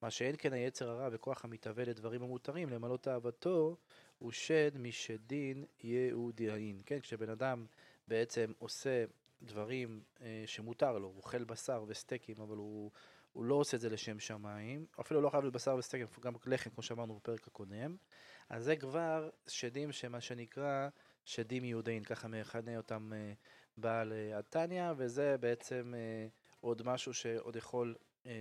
מה 0.01 0.11
שאין 0.11 0.35
כן 0.37 0.53
היצר 0.53 0.89
הרע 0.89 1.09
וכוח 1.11 1.45
המתהווה 1.45 1.85
לדברים 1.85 2.23
המותרים, 2.23 2.69
למלות 2.69 3.07
אהבתו, 3.07 3.77
הוא 4.17 4.31
שד 4.31 4.77
משדין 4.77 5.65
יהודיים. 5.83 6.81
כן, 6.85 6.99
כשבן 6.99 7.29
אדם 7.29 7.65
בעצם 8.07 8.51
עושה 8.59 9.05
דברים 9.45 10.03
אה, 10.21 10.43
שמותר 10.45 10.97
לו, 10.97 11.07
הוא 11.07 11.17
אוכל 11.17 11.43
בשר 11.43 11.83
וסטייקים, 11.87 12.41
אבל 12.41 12.57
הוא, 12.57 12.91
הוא 13.33 13.45
לא 13.45 13.55
עושה 13.55 13.77
את 13.77 13.81
זה 13.81 13.89
לשם 13.89 14.19
שמיים, 14.19 14.85
אפילו 14.99 15.21
לא 15.21 15.29
חייב 15.29 15.43
להיות 15.43 15.53
בשר 15.53 15.75
וסטייקים, 15.75 16.07
גם 16.21 16.33
לחם, 16.45 16.69
כמו 16.69 16.83
שאמרנו 16.83 17.15
בפרק 17.15 17.47
הקודם, 17.47 17.95
אז 18.49 18.63
זה 18.63 18.75
כבר 18.75 19.29
שדים 19.47 19.91
שמה 19.91 20.21
שנקרא 20.21 20.89
שדים 21.25 21.63
יהודאים, 21.63 22.03
ככה 22.03 22.27
מכנה 22.27 22.77
אותם 22.77 23.11
אה, 23.13 23.33
בעל 23.77 24.13
אה, 24.13 24.37
וזה 24.97 25.35
בעצם 25.39 25.93
אה, 25.97 26.27
עוד 26.61 26.81
משהו 26.85 27.13
שעוד 27.13 27.55
יכול 27.55 27.95
אה, 28.25 28.31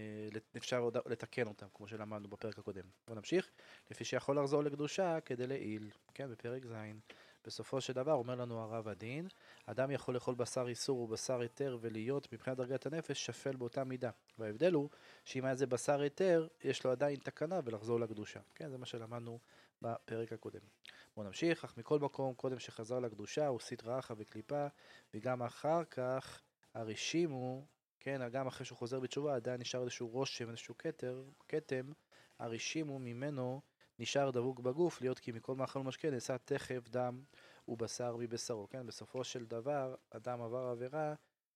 אפשר 0.56 0.78
עוד 0.78 0.96
לתקן 1.06 1.46
אותם, 1.46 1.66
כמו 1.74 1.88
שלמדנו 1.88 2.28
בפרק 2.28 2.58
הקודם. 2.58 2.84
בואו 3.06 3.16
נמשיך. 3.16 3.50
לפי 3.90 4.04
שיכול 4.04 4.38
לחזור 4.38 4.62
לקדושה 4.62 5.20
כדי 5.20 5.46
כן, 6.14 6.30
בפרק 6.30 6.66
ז'. 6.66 6.72
בסופו 7.46 7.80
של 7.80 7.92
דבר, 7.92 8.12
אומר 8.12 8.34
לנו 8.34 8.60
הרב 8.60 8.88
הדין, 8.88 9.28
אדם 9.66 9.90
יכול 9.90 10.14
לאכול 10.14 10.34
בשר 10.34 10.68
איסור 10.68 10.98
ובשר 10.98 11.40
היתר 11.40 11.78
ולהיות 11.80 12.32
מבחינת 12.32 12.56
דרגת 12.56 12.86
הנפש 12.86 13.26
שפל 13.26 13.56
באותה 13.56 13.84
מידה. 13.84 14.10
וההבדל 14.38 14.72
הוא 14.72 14.90
שאם 15.24 15.44
היה 15.44 15.54
זה 15.54 15.66
בשר 15.66 16.00
היתר, 16.00 16.48
יש 16.64 16.84
לו 16.84 16.90
עדיין 16.90 17.16
תקנה 17.16 17.60
ולחזור 17.64 18.00
לקדושה. 18.00 18.40
כן, 18.54 18.70
זה 18.70 18.78
מה 18.78 18.86
שלמדנו 18.86 19.38
בפרק 19.82 20.32
הקודם. 20.32 20.60
בואו 21.16 21.26
נמשיך, 21.26 21.64
אך 21.64 21.78
מכל 21.78 21.98
מקום, 21.98 22.34
קודם 22.34 22.58
שחזר 22.58 22.98
לקדושה, 22.98 23.46
הוא 23.46 23.60
סטרא 23.60 23.98
אחא 23.98 24.14
וקליפה, 24.16 24.66
וגם 25.14 25.42
אחר 25.42 25.84
כך 25.84 26.42
הרשימו, 26.74 27.66
כן, 28.00 28.28
גם 28.32 28.46
אחרי 28.46 28.66
שהוא 28.66 28.78
חוזר 28.78 29.00
בתשובה, 29.00 29.34
עדיין 29.34 29.60
נשאר 29.60 29.80
איזשהו 29.80 30.08
רושם, 30.08 30.50
איזשהו 30.50 30.78
כתר, 30.78 31.24
כתם, 31.48 31.92
הרשימו 32.38 32.98
ממנו 32.98 33.60
נשאר 33.98 34.30
דבוק 34.30 34.60
בגוף, 34.60 35.00
להיות 35.00 35.18
כי 35.18 35.32
מכל 35.32 35.54
מאכל 35.54 35.78
ומשקה 35.78 36.10
נעשה 36.10 36.38
תכף 36.38 36.88
דם 36.88 37.20
ובשר 37.68 38.16
מבשרו, 38.16 38.68
כן? 38.68 38.86
בסופו 38.86 39.24
של 39.24 39.44
דבר, 39.44 39.94
אדם 40.10 40.42
עבר 40.42 40.66
עבירה, 40.66 41.14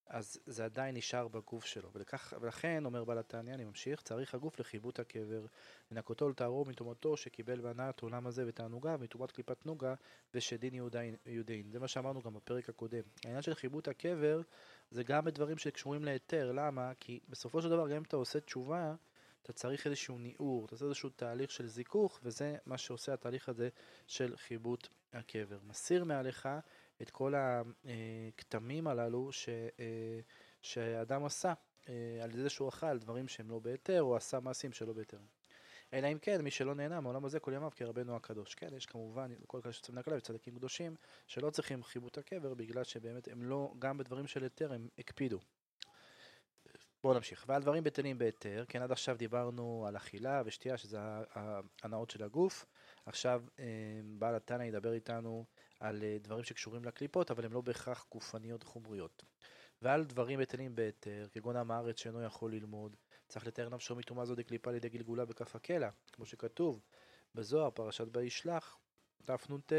אז 0.08 0.38
זה 0.46 0.64
עדיין 0.64 0.96
נשאר 0.96 1.28
בגוף 1.28 1.64
שלו. 1.64 1.90
ולכך, 1.92 2.34
ולכן, 2.40 2.84
אומר 2.84 3.04
בעל 3.04 3.18
התניא, 3.18 3.54
אני 3.54 3.64
ממשיך, 3.64 4.02
צריך 4.02 4.34
הגוף 4.34 4.60
לחיבוט 4.60 5.00
הקבר, 5.00 5.46
לנקותו 5.90 6.24
ולטהרו 6.24 6.64
מטומאתו 6.64 7.16
שקיבל 7.16 7.60
בהנאת 7.60 8.00
עולם 8.00 8.26
הזה 8.26 8.44
ותענוגה, 8.46 8.96
מטומאת 8.96 9.32
קליפת 9.32 9.66
נוגה 9.66 9.94
ושדין 10.34 10.74
יהודין. 11.26 11.70
זה 11.70 11.80
מה 11.80 11.88
שאמרנו 11.88 12.22
גם 12.22 12.34
בפרק 12.34 12.68
הקודם. 12.68 13.02
העניין 13.24 13.42
של 13.42 13.54
חיבוט 13.54 13.88
הקבר 13.88 14.40
זה 14.90 15.02
גם 15.02 15.24
בדברים 15.24 15.58
שקשורים 15.58 16.04
להיתר, 16.04 16.52
למה? 16.52 16.92
כי 17.00 17.20
בסופו 17.28 17.62
של 17.62 17.68
דבר, 17.68 17.88
גם 17.88 17.96
אם 17.96 18.02
אתה 18.02 18.16
עושה 18.16 18.40
תשובה, 18.40 18.94
אתה 19.48 19.56
צריך 19.56 19.86
איזשהו 19.86 20.18
ניעור, 20.18 20.64
אתה 20.64 20.76
צריך 20.76 20.88
איזשהו 20.88 21.10
תהליך 21.10 21.50
של 21.50 21.66
זיכוך, 21.66 22.20
וזה 22.22 22.56
מה 22.66 22.78
שעושה 22.78 23.14
התהליך 23.14 23.48
הזה 23.48 23.68
של 24.06 24.36
חיבוט 24.36 24.88
הקבר. 25.12 25.58
מסיר 25.66 26.04
מעליך 26.04 26.48
את 27.02 27.10
כל 27.10 27.34
הכתמים 27.36 28.86
הללו 28.86 29.32
ש, 29.32 29.48
אה, 29.48 30.20
שהאדם 30.62 31.24
עשה 31.24 31.52
אה, 31.88 31.94
על 32.22 32.30
ידי 32.30 32.48
שהוא 32.48 32.68
אכל 32.68 32.98
דברים 32.98 33.28
שהם 33.28 33.50
לא 33.50 33.58
בהיתר, 33.58 34.02
או 34.02 34.16
עשה 34.16 34.40
מעשים 34.40 34.72
שלא 34.72 34.92
בהיתר. 34.92 35.18
אלא 35.92 36.06
אם 36.12 36.18
כן, 36.18 36.40
מי 36.40 36.50
שלא 36.50 36.74
נהנה 36.74 37.00
מהעולם 37.00 37.24
הזה 37.24 37.40
כל 37.40 37.52
ימיו 37.54 37.70
כרבנו 37.76 38.16
הקדוש. 38.16 38.54
כן, 38.54 38.74
יש 38.76 38.86
כמובן, 38.86 39.30
כל 39.46 39.60
כאלה 39.62 39.72
שיוצאים 39.72 39.94
מהכלל, 39.94 40.20
צדיקים 40.20 40.54
קדושים, 40.54 40.96
שלא 41.26 41.50
צריכים 41.50 41.84
חיבוט 41.84 42.18
הקבר, 42.18 42.54
בגלל 42.54 42.84
שבאמת 42.84 43.28
הם 43.28 43.42
לא, 43.42 43.74
גם 43.78 43.98
בדברים 43.98 44.26
של 44.26 44.42
היתר 44.42 44.72
הם 44.72 44.88
הקפידו. 44.98 45.38
בואו 47.02 47.14
נמשיך. 47.14 47.44
ועל 47.48 47.62
דברים 47.62 47.84
בטלים 47.84 48.18
בהיתר, 48.18 48.64
כן 48.68 48.82
עד 48.82 48.92
עכשיו 48.92 49.16
דיברנו 49.16 49.84
על 49.88 49.96
אכילה 49.96 50.42
ושתייה 50.46 50.76
שזה 50.76 50.98
ההנאות 51.34 52.10
של 52.10 52.24
הגוף, 52.24 52.66
עכשיו 53.06 53.42
אה, 53.58 53.64
בעל 54.18 54.34
התנא 54.34 54.62
ידבר 54.62 54.92
איתנו 54.92 55.44
על 55.80 56.02
אה, 56.02 56.16
דברים 56.20 56.44
שקשורים 56.44 56.84
לקליפות 56.84 57.30
אבל 57.30 57.44
הם 57.44 57.52
לא 57.52 57.60
בהכרח 57.60 58.06
גופניות 58.12 58.62
חומריות. 58.62 59.24
ועל 59.82 60.04
דברים 60.04 60.40
בטלים 60.40 60.74
בהיתר, 60.74 61.26
כגון 61.32 61.56
עם 61.56 61.70
הארץ 61.70 61.98
שאינו 61.98 62.22
יכול 62.22 62.52
ללמוד, 62.52 62.96
צריך 63.28 63.46
לתאר 63.46 63.68
נפשו 63.68 63.96
מטומאה 63.96 64.24
זו 64.24 64.34
דקליפה 64.34 64.70
לידי 64.70 64.88
גלגולה 64.88 65.24
בכף 65.24 65.56
הקלע, 65.56 65.90
כמו 66.12 66.26
שכתוב 66.26 66.80
בזוהר, 67.34 67.70
פרשת 67.70 68.16
וישלח, 68.16 68.78
תנ"ט, 69.24 69.72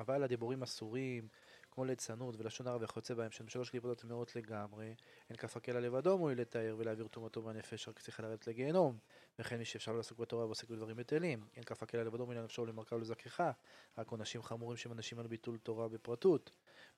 אבל 0.00 0.22
הדיבורים 0.22 0.62
אסורים, 0.62 1.28
כמו 1.72 1.84
ליצנות 1.84 2.34
ולשון 2.38 2.66
הרע 2.66 2.78
וכיוצא 2.80 3.14
בהם, 3.14 3.30
שהן 3.30 3.48
שלוש 3.48 3.70
קליפות 3.70 3.98
הטמאות 3.98 4.36
לגמרי, 4.36 4.94
אין 5.30 5.36
כף 5.36 5.56
הקלע 5.56 5.80
לבדו 5.80 6.18
מועיל 6.18 6.40
לתאר 6.40 6.74
ולהעביר 6.78 7.08
טומאתו 7.08 7.42
בנפש, 7.42 7.88
רק 7.88 7.98
צריך 7.98 8.20
לרדת 8.20 8.46
לגיהנום. 8.46 8.98
וכן 9.38 9.58
מי 9.58 9.64
שאפשר 9.64 9.92
לעסוק 9.92 10.18
בתורה 10.18 10.46
ועוסק 10.46 10.68
בדברים 10.68 10.96
בטלים, 10.96 11.44
אין 11.56 11.64
כף 11.64 11.82
הקלע 11.82 12.04
לבדו 12.04 12.24
מועיל 12.24 12.40
לנפשו 12.40 12.62
ולמרכה 12.62 12.96
ולזככה, 12.96 13.50
רק 13.98 14.08
עונשים 14.08 14.42
חמורים 14.42 14.76
שמנשים 14.76 15.18
על 15.18 15.26
ביטול 15.26 15.58
תורה 15.58 15.88
בפרטות. 15.88 16.50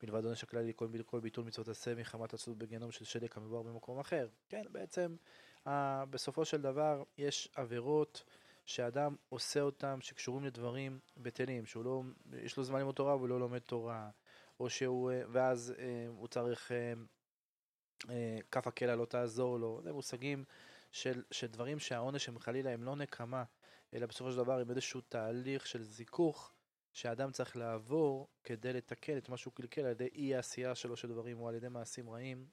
מלבד 0.02 0.24
עונש 0.24 0.42
הכללי 0.42 0.72
כל, 0.76 0.88
כל 1.06 1.20
ביטול 1.20 1.44
מצוות 1.44 1.68
עשה 1.68 1.94
מחמת 1.94 2.34
עצלות 2.34 2.58
בגיהנום 2.58 2.92
של 2.92 3.04
שדק 3.04 3.36
המבואר 3.36 3.62
במקום 3.62 3.98
אחר. 3.98 4.28
כן, 4.48 4.62
בעצם, 4.72 5.16
אה, 5.66 6.04
בסופו 6.10 6.44
של 6.44 6.62
דבר 6.62 7.02
יש 7.18 7.48
עבירות 7.56 8.24
שאדם 8.66 9.16
עושה 9.28 9.60
אותם 9.60 9.98
שקשורים 10.00 10.44
לדברים 10.44 10.98
בטלים, 11.16 11.66
שהוא 11.66 11.84
לא, 11.84 12.02
יש 12.32 12.56
לו 12.56 12.64
זמן 12.64 12.78
ללמוד 12.78 12.94
תורה 12.94 13.16
והוא 13.16 13.28
לא 13.28 13.40
לומד 13.40 13.58
תורה, 13.58 14.10
או 14.64 14.70
שהוא, 14.70 15.10
אה, 15.10 15.22
ואז 15.28 15.74
אה, 15.78 16.06
הוא 16.08 16.28
צריך, 16.28 16.72
אה, 18.10 18.38
כף 18.50 18.66
הקלע 18.66 18.96
לא 18.96 19.04
תעזור 19.04 19.58
לו, 19.58 19.80
זה 19.82 19.92
מושגים 19.92 20.44
של, 20.92 21.22
של 21.30 21.46
דברים 21.46 21.78
שהעונש 21.78 22.28
הם 22.28 22.38
חלילה 22.38 22.70
הם 22.70 22.84
לא 22.84 22.96
נקמה, 22.96 23.44
אלא 23.94 24.06
בסופו 24.06 24.30
של 24.30 24.36
דבר 24.36 24.60
הם 24.60 24.70
איזשהו 24.70 25.00
תהליך 25.00 25.66
של 25.66 25.82
זיכוך 25.82 26.52
שאדם 26.92 27.30
צריך 27.30 27.56
לעבור 27.56 28.28
כדי 28.44 28.72
לתקן 28.72 29.16
את 29.16 29.28
מה 29.28 29.36
שהוא 29.36 29.52
קלקל 29.54 29.80
על 29.80 29.90
ידי 29.90 30.08
אי 30.14 30.34
העשייה 30.34 30.74
שלו 30.74 30.96
של 30.96 31.08
דברים 31.08 31.40
או 31.40 31.48
על 31.48 31.54
ידי 31.54 31.68
מעשים 31.68 32.10
רעים 32.10 32.46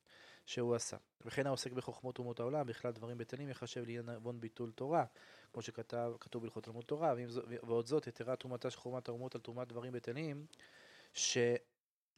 שהוא 0.46 0.76
עשה. 0.76 0.98
וכן 1.26 1.48
העוסק 1.48 1.72
בחוכמות 1.72 2.20
אומות 2.20 2.40
העולם, 2.40 2.66
בכלל 2.66 2.92
דברים 2.92 3.18
בטלים 3.18 3.50
יחשב 3.50 3.82
לעניין 3.82 4.10
עוון 4.10 4.42
ביטול 4.42 4.72
תורה, 4.72 5.06
כמו 5.54 5.62
שכתוב 5.62 6.42
בהלכות 6.42 6.64
תלמוד 6.64 6.84
תורה, 6.84 7.14
ועוד 7.64 7.88
זאת 7.88 8.08
יתרה 8.08 8.36
תרומתה 8.36 8.70
של 8.70 8.80
חוכמת 8.80 9.08
האומות 9.08 9.36
על 9.36 9.42
תרומת 9.42 9.68
דברים 9.68 9.92
בטלים, 9.92 10.46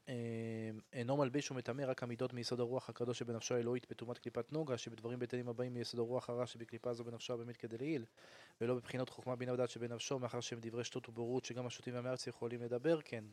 שאינו 0.07 1.17
מלביש 1.17 1.51
ומטמא 1.51 1.83
רק 1.87 2.03
המידות 2.03 2.33
מיסוד 2.33 2.59
הרוח 2.59 2.89
הקדוש 2.89 3.19
שבנפשו 3.19 3.55
האלוהית 3.55 3.91
בתרומת 3.91 4.17
קליפת 4.17 4.51
נוגה, 4.51 4.77
שבדברים 4.77 5.19
בטלים 5.19 5.49
הבאים 5.49 5.73
מיסוד 5.73 5.99
הרוח 5.99 6.29
הרע 6.29 6.45
שבקליפה 6.45 6.93
זו 6.93 7.03
בנפשו 7.03 7.33
הבאמת 7.33 7.57
כדי 7.57 7.77
לעיל, 7.77 8.05
ולא 8.61 8.75
בבחינות 8.75 9.09
חוכמה 9.09 9.35
בינה 9.35 9.53
ודעת 9.53 9.69
שבנפשו, 9.69 10.19
מאחר 10.19 10.39
שהם 10.39 10.59
דברי 10.61 10.83
שטות 10.83 11.09
ובורות 11.09 11.45
שגם 11.45 11.65
השוטים 11.65 11.93
והמארץ 11.95 12.27
יכולים 12.27 12.61
לדבר 12.61 13.01
כן. 13.01 13.23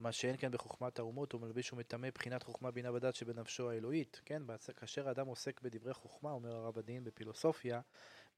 מה 0.00 0.12
שאין 0.12 0.36
כן 0.36 0.50
בחוכמת 0.50 0.98
האומות, 0.98 1.32
הוא 1.32 1.40
מלביש 1.40 1.72
ומטמא 1.72 2.10
בחינת 2.10 2.42
חוכמה 2.42 2.70
בינה 2.70 2.92
ודעת 2.92 3.14
שבנפשו 3.14 3.70
האלוהית, 3.70 4.20
כן? 4.24 4.42
כאשר 4.76 5.08
האדם 5.08 5.26
עוסק 5.26 5.60
בדברי 5.60 5.94
חוכמה, 5.94 6.30
אומר 6.30 6.56
הרב 6.56 6.78
הדין 6.78 7.04
בפילוסופיה, 7.04 7.80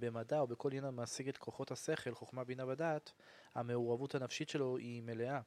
במדע 0.00 0.40
או 0.40 0.46
בכל 0.46 0.68
עניין 0.68 0.84
המשיג 0.84 1.28
את 1.28 1.38
כוחות 1.38 1.70
השכל, 1.70 2.14
חוכמה 2.14 2.44
בינה 2.44 2.66
ודעת, 2.66 3.12
המעורבות 3.54 4.14
הנפשית 4.14 4.48
שלו 4.48 4.76
היא 4.76 5.02
מלאה. 5.02 5.40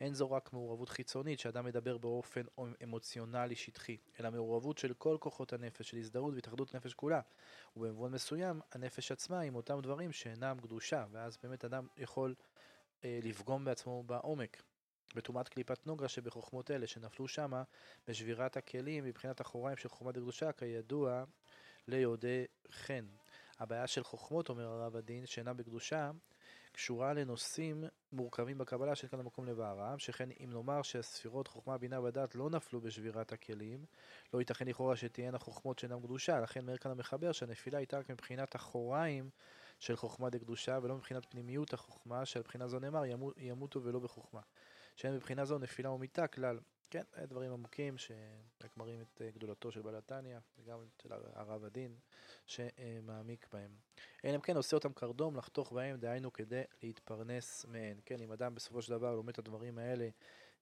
אין 0.00 0.14
זו 0.14 0.30
רק 0.30 0.52
מעורבות 0.52 0.88
חיצונית, 0.88 1.40
שאדם 1.40 1.64
מדבר 1.64 1.98
באופן 1.98 2.42
אמוציונלי 2.82 3.56
שטחי, 3.56 3.96
אלא 4.20 4.30
מעורבות 4.30 4.78
של 4.78 4.94
כל 4.94 5.16
כוחות 5.20 5.52
הנפש, 5.52 5.90
של 5.90 5.96
הזדהות 5.96 6.34
והתאחדות 6.34 6.74
נפש 6.74 6.94
כולה. 6.94 7.20
ובמובן 7.76 8.12
מסוים, 8.12 8.60
הנפש 8.72 9.12
עצמה 9.12 9.40
עם 9.40 9.54
אותם 9.54 9.80
דברים 9.80 10.12
שאינם 10.12 10.58
קדושה, 10.62 11.04
ואז 11.12 11.38
באמת 11.42 11.64
אדם 11.64 11.86
יכול 11.96 12.34
אה, 13.04 13.18
לפגום 13.22 13.64
בעצמו 13.64 14.02
בעומק. 14.02 14.62
בטומאת 15.14 15.48
קליפת 15.48 15.86
נוגה 15.86 16.08
שבחוכמות 16.08 16.70
אלה 16.70 16.86
שנפלו 16.86 17.28
שמה 17.28 17.62
בשבירת 18.08 18.56
הכלים 18.56 19.04
מבחינת 19.04 19.40
אחוריים 19.40 19.76
של 19.76 19.88
חוכמת 19.88 20.16
הקדושה 20.16 20.52
כידוע 20.52 21.24
ליהודי 21.88 22.44
חן. 22.70 23.06
הבעיה 23.58 23.86
של 23.86 24.04
חוכמות, 24.04 24.48
אומר 24.48 24.66
הרב 24.66 24.96
הדין, 24.96 25.26
שאינה 25.26 25.54
בקדושה, 25.54 26.10
קשורה 26.76 27.12
לנושאים 27.12 27.84
מורכבים 28.12 28.58
בקבלה 28.58 28.94
שאין 28.94 29.10
כאן 29.10 29.20
המקום 29.20 29.46
לבערם, 29.46 29.98
שכן 29.98 30.28
אם 30.40 30.50
נאמר 30.52 30.82
שהספירות 30.82 31.48
חוכמה, 31.48 31.78
בינה 31.78 32.00
ודת 32.00 32.34
לא 32.34 32.50
נפלו 32.50 32.80
בשבירת 32.80 33.32
הכלים, 33.32 33.84
לא 34.34 34.38
ייתכן 34.38 34.68
לכאורה 34.68 34.96
שתהיינה 34.96 35.38
חוכמות 35.38 35.78
שאינם 35.78 36.02
קדושה, 36.02 36.40
לכן 36.40 36.60
אומר 36.60 36.78
כאן 36.78 36.90
המחבר 36.90 37.32
שהנפילה 37.32 37.78
הייתה 37.78 37.98
רק 37.98 38.10
מבחינת 38.10 38.56
אחוריים 38.56 39.30
של 39.80 39.96
חוכמה 39.96 40.30
דקדושה, 40.30 40.78
ולא 40.82 40.96
מבחינת 40.96 41.26
פנימיות 41.30 41.72
החוכמה, 41.72 42.26
שעל 42.26 42.42
בחינה 42.42 42.68
זו 42.68 42.78
נאמר 42.78 43.02
ימותו 43.36 43.82
ולא 43.82 43.98
בחוכמה. 43.98 44.40
שאין 44.96 45.14
מבחינה 45.14 45.44
זו 45.44 45.58
נפילה 45.58 45.90
ומיתה 45.90 46.26
כלל. 46.26 46.58
כן, 46.90 47.02
דברים 47.28 47.52
עמוקים 47.52 47.98
שרק 47.98 48.76
מראים 48.76 49.00
את 49.00 49.22
אה, 49.22 49.30
גדולתו 49.30 49.72
של 49.72 49.82
בעל 49.82 49.96
התניא, 49.96 50.38
וגם 50.58 50.78
של 51.02 51.12
הרב 51.12 51.64
הדין, 51.64 51.96
שמעמיק 52.46 53.46
בהם. 53.52 53.70
אלא 54.24 54.34
אם 54.34 54.40
כן 54.40 54.56
עושה 54.56 54.76
אותם 54.76 54.92
קרדום 54.92 55.36
לחתוך 55.36 55.72
בהם, 55.72 55.96
דהיינו 55.96 56.32
כדי 56.32 56.62
להתפרנס 56.82 57.64
מהן. 57.68 58.00
כן, 58.04 58.20
אם 58.20 58.32
אדם 58.32 58.54
בסופו 58.54 58.82
של 58.82 58.90
דבר 58.90 59.14
לומד 59.14 59.28
את 59.28 59.38
הדברים 59.38 59.78
האלה, 59.78 60.08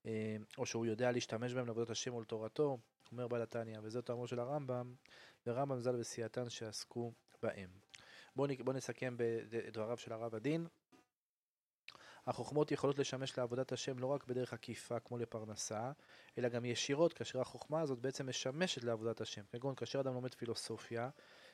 אה, 0.07 0.37
או 0.59 0.67
שהוא 0.67 0.87
יודע 0.87 1.13
להשתמש 1.13 1.53
בהם 1.53 1.67
לעבודת 1.67 1.91
השם 1.91 2.15
ולתורתו, 2.15 2.79
אומר 3.13 3.29
בעל 3.29 3.43
התניא, 3.43 3.79
וזה 3.83 4.03
טעמו 4.03 4.27
של 4.27 4.41
הרמב"ם, 4.41 4.95
ורמב"ם 5.47 5.81
ז"ל 5.81 5.97
וסייעתן 5.97 6.51
שעסקו 6.51 7.13
בהם. 7.43 7.71
בואו 8.37 8.49
בוא 8.65 8.73
נסכם 8.73 9.15
בדבריו 9.19 9.99
של 9.99 10.13
הרב 10.13 10.35
הדין. 10.35 10.67
החוכמות 12.27 12.73
יכולות 12.73 12.99
לשמש 12.99 13.39
לעבודת 13.39 13.73
השם 13.73 13.99
לא 13.99 14.07
רק 14.07 14.27
בדרך 14.27 14.53
עקיפה 14.53 15.01
כמו 15.01 15.19
לפרנסה, 15.19 15.93
אלא 16.39 16.49
גם 16.49 16.65
ישירות, 16.65 17.13
כאשר 17.13 17.41
החוכמה 17.41 17.81
הזאת 17.81 17.99
בעצם 17.99 18.29
משמשת 18.29 18.85
לעבודת 18.85 19.21
השם. 19.21 19.43
כגון 19.53 19.75
כאשר 19.75 20.01
אדם 20.01 20.15
לומד 20.15 20.35
פילוסופיה, 20.35 21.11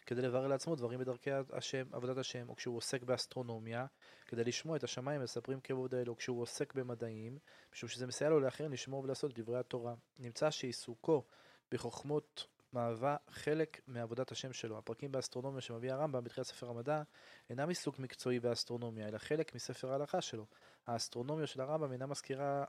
כדי 0.06 0.22
לברר 0.22 0.46
לעצמו 0.46 0.74
דברים 0.76 1.00
בדרכי 1.00 1.30
השם, 1.52 1.86
עבודת 1.92 2.16
השם, 2.16 2.48
או 2.48 2.56
כשהוא 2.56 2.76
עוסק 2.76 3.02
באסטרונומיה, 3.02 3.86
כדי 4.26 4.44
לשמוע 4.44 4.76
את 4.76 4.84
השמיים 4.84 5.22
מספרים 5.22 5.60
כבוד 5.60 5.94
האלו, 5.94 6.12
או 6.12 6.16
כשהוא 6.16 6.42
עוסק 6.42 6.74
במדעים, 6.74 7.38
משום 7.72 7.88
שזה 7.88 8.06
מסייע 8.06 8.30
לו 8.30 8.40
לאחרים 8.40 8.72
לשמור 8.72 9.04
ולעשות 9.04 9.38
דברי 9.38 9.58
התורה. 9.58 9.94
נמצא 10.18 10.50
שעיסוקו 10.50 11.24
בחוכמות 11.72 12.46
מהווה 12.72 13.16
חלק 13.30 13.80
מעבודת 13.86 14.32
השם 14.32 14.52
שלו. 14.52 14.78
הפרקים 14.78 15.12
באסטרונומיה 15.12 15.60
שמביא 15.60 15.92
הרמב"ם 15.92 16.24
בתחילת 16.24 16.46
ספר 16.46 16.70
המדע 16.70 17.02
אינם 17.50 17.68
עיסוק 17.68 17.98
מקצועי 17.98 18.40
באסטרונומיה, 18.40 19.08
אלא 19.08 19.18
חלק 19.18 19.54
מספר 19.54 19.92
ההלכה 19.92 20.20
שלו. 20.20 20.46
האסטרונומיה 20.86 21.46
של 21.46 21.60
הרמב"ם 21.60 21.92
אינה 21.92 22.06
מזכירה, 22.06 22.64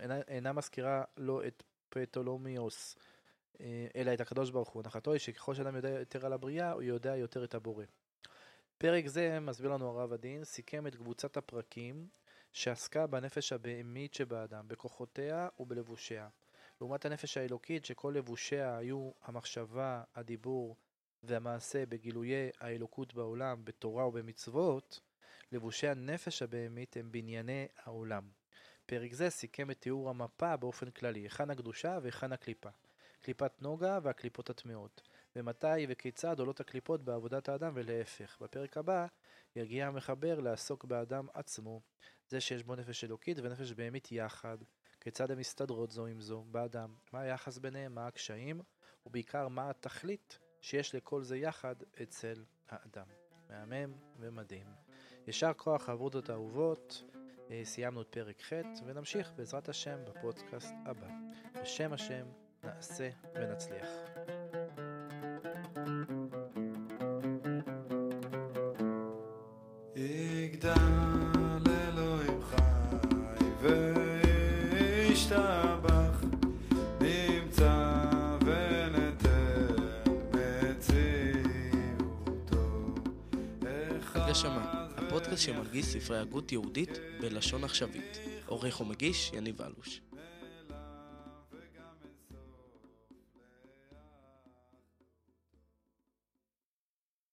אינה, 0.00 0.20
אינה 0.28 0.52
מזכירה 0.52 1.04
לו 1.16 1.46
את 1.46 1.62
פטולומיוס, 1.88 2.96
אה, 3.60 3.86
אלא 3.96 4.14
את 4.14 4.20
הקדוש 4.20 4.50
ברוך 4.50 4.68
הוא. 4.68 4.82
הנחתו 4.84 5.12
היא 5.12 5.20
שככל 5.20 5.54
שאדם 5.54 5.76
יודע 5.76 5.90
יותר 5.90 6.26
על 6.26 6.32
הבריאה, 6.32 6.72
הוא 6.72 6.82
יודע 6.82 7.16
יותר 7.16 7.44
את 7.44 7.54
הבורא. 7.54 7.84
פרק 8.78 9.06
זה, 9.06 9.40
מסביר 9.40 9.70
לנו 9.70 9.88
הרב 9.88 10.12
הדין, 10.12 10.44
סיכם 10.44 10.86
את 10.86 10.94
קבוצת 10.96 11.36
הפרקים 11.36 12.08
שעסקה 12.52 13.06
בנפש 13.06 13.52
הבהמית 13.52 14.14
שבאדם, 14.14 14.68
בכוחותיה 14.68 15.48
ובלבושיה. 15.60 16.28
לעומת 16.82 17.04
הנפש 17.04 17.36
האלוקית 17.36 17.84
שכל 17.84 18.14
לבושיה 18.16 18.76
היו 18.76 19.10
המחשבה, 19.22 20.02
הדיבור 20.14 20.76
והמעשה 21.22 21.86
בגילויי 21.86 22.50
האלוקות 22.60 23.14
בעולם, 23.14 23.64
בתורה 23.64 24.08
ובמצוות, 24.08 25.00
לבושי 25.52 25.88
הנפש 25.88 26.42
הבהמית 26.42 26.96
הם 26.96 27.12
בנייני 27.12 27.66
העולם. 27.82 28.28
פרק 28.86 29.12
זה 29.12 29.30
סיכם 29.30 29.70
את 29.70 29.80
תיאור 29.80 30.10
המפה 30.10 30.56
באופן 30.56 30.90
כללי, 30.90 31.20
היכן 31.20 31.50
הקדושה 31.50 31.98
והיכן 32.02 32.32
הקליפה. 32.32 32.70
קליפת 33.20 33.52
נוגה 33.62 33.98
והקליפות 34.02 34.50
הטמעות. 34.50 35.02
ומתי 35.36 35.86
וכיצד 35.88 36.38
עולות 36.38 36.60
הקליפות 36.60 37.04
בעבודת 37.04 37.48
האדם 37.48 37.72
ולהפך. 37.74 38.38
בפרק 38.40 38.76
הבא 38.76 39.06
יגיע 39.56 39.86
המחבר 39.86 40.40
לעסוק 40.40 40.84
באדם 40.84 41.26
עצמו, 41.34 41.80
זה 42.28 42.40
שיש 42.40 42.62
בו 42.62 42.76
נפש 42.76 43.04
אלוקית 43.04 43.38
ונפש 43.42 43.72
בהמית 43.72 44.12
יחד, 44.12 44.58
כיצד 45.02 45.30
הן 45.30 45.38
מסתדרות 45.38 45.90
זו 45.90 46.06
עם 46.06 46.20
זו 46.20 46.44
באדם, 46.50 46.94
מה 47.12 47.20
היחס 47.20 47.58
ביניהם, 47.58 47.94
מה 47.94 48.06
הקשיים, 48.06 48.60
ובעיקר 49.06 49.48
מה 49.48 49.70
התכלית 49.70 50.38
שיש 50.60 50.94
לכל 50.94 51.22
זה 51.22 51.36
יחד 51.36 51.74
אצל 52.02 52.44
האדם. 52.68 53.06
מהמם 53.50 53.92
ומדהים. 54.18 54.66
יישר 55.26 55.52
כוח 55.56 55.88
העבודות 55.88 56.30
האהובות, 56.30 57.04
אה, 57.50 57.60
סיימנו 57.64 58.02
את 58.02 58.06
פרק 58.10 58.42
ח' 58.42 58.52
ונמשיך 58.86 59.32
בעזרת 59.36 59.68
השם 59.68 59.98
בפודקאסט 60.04 60.74
הבא. 60.86 61.08
בשם 61.62 61.92
השם 61.92 62.26
נעשה 62.64 63.10
ונצליח. 63.34 64.11
הפודקאסט 85.32 85.46
שמרגיש 85.46 85.86
ספרי 85.86 86.18
הגות 86.18 86.52
יהודית 86.52 86.90
בלשון 87.20 87.64
עכשווית. 87.64 88.18
עורך 88.46 88.80
ומגיש 88.80 89.30
יניב 89.34 89.62
אלוש. 89.62 90.00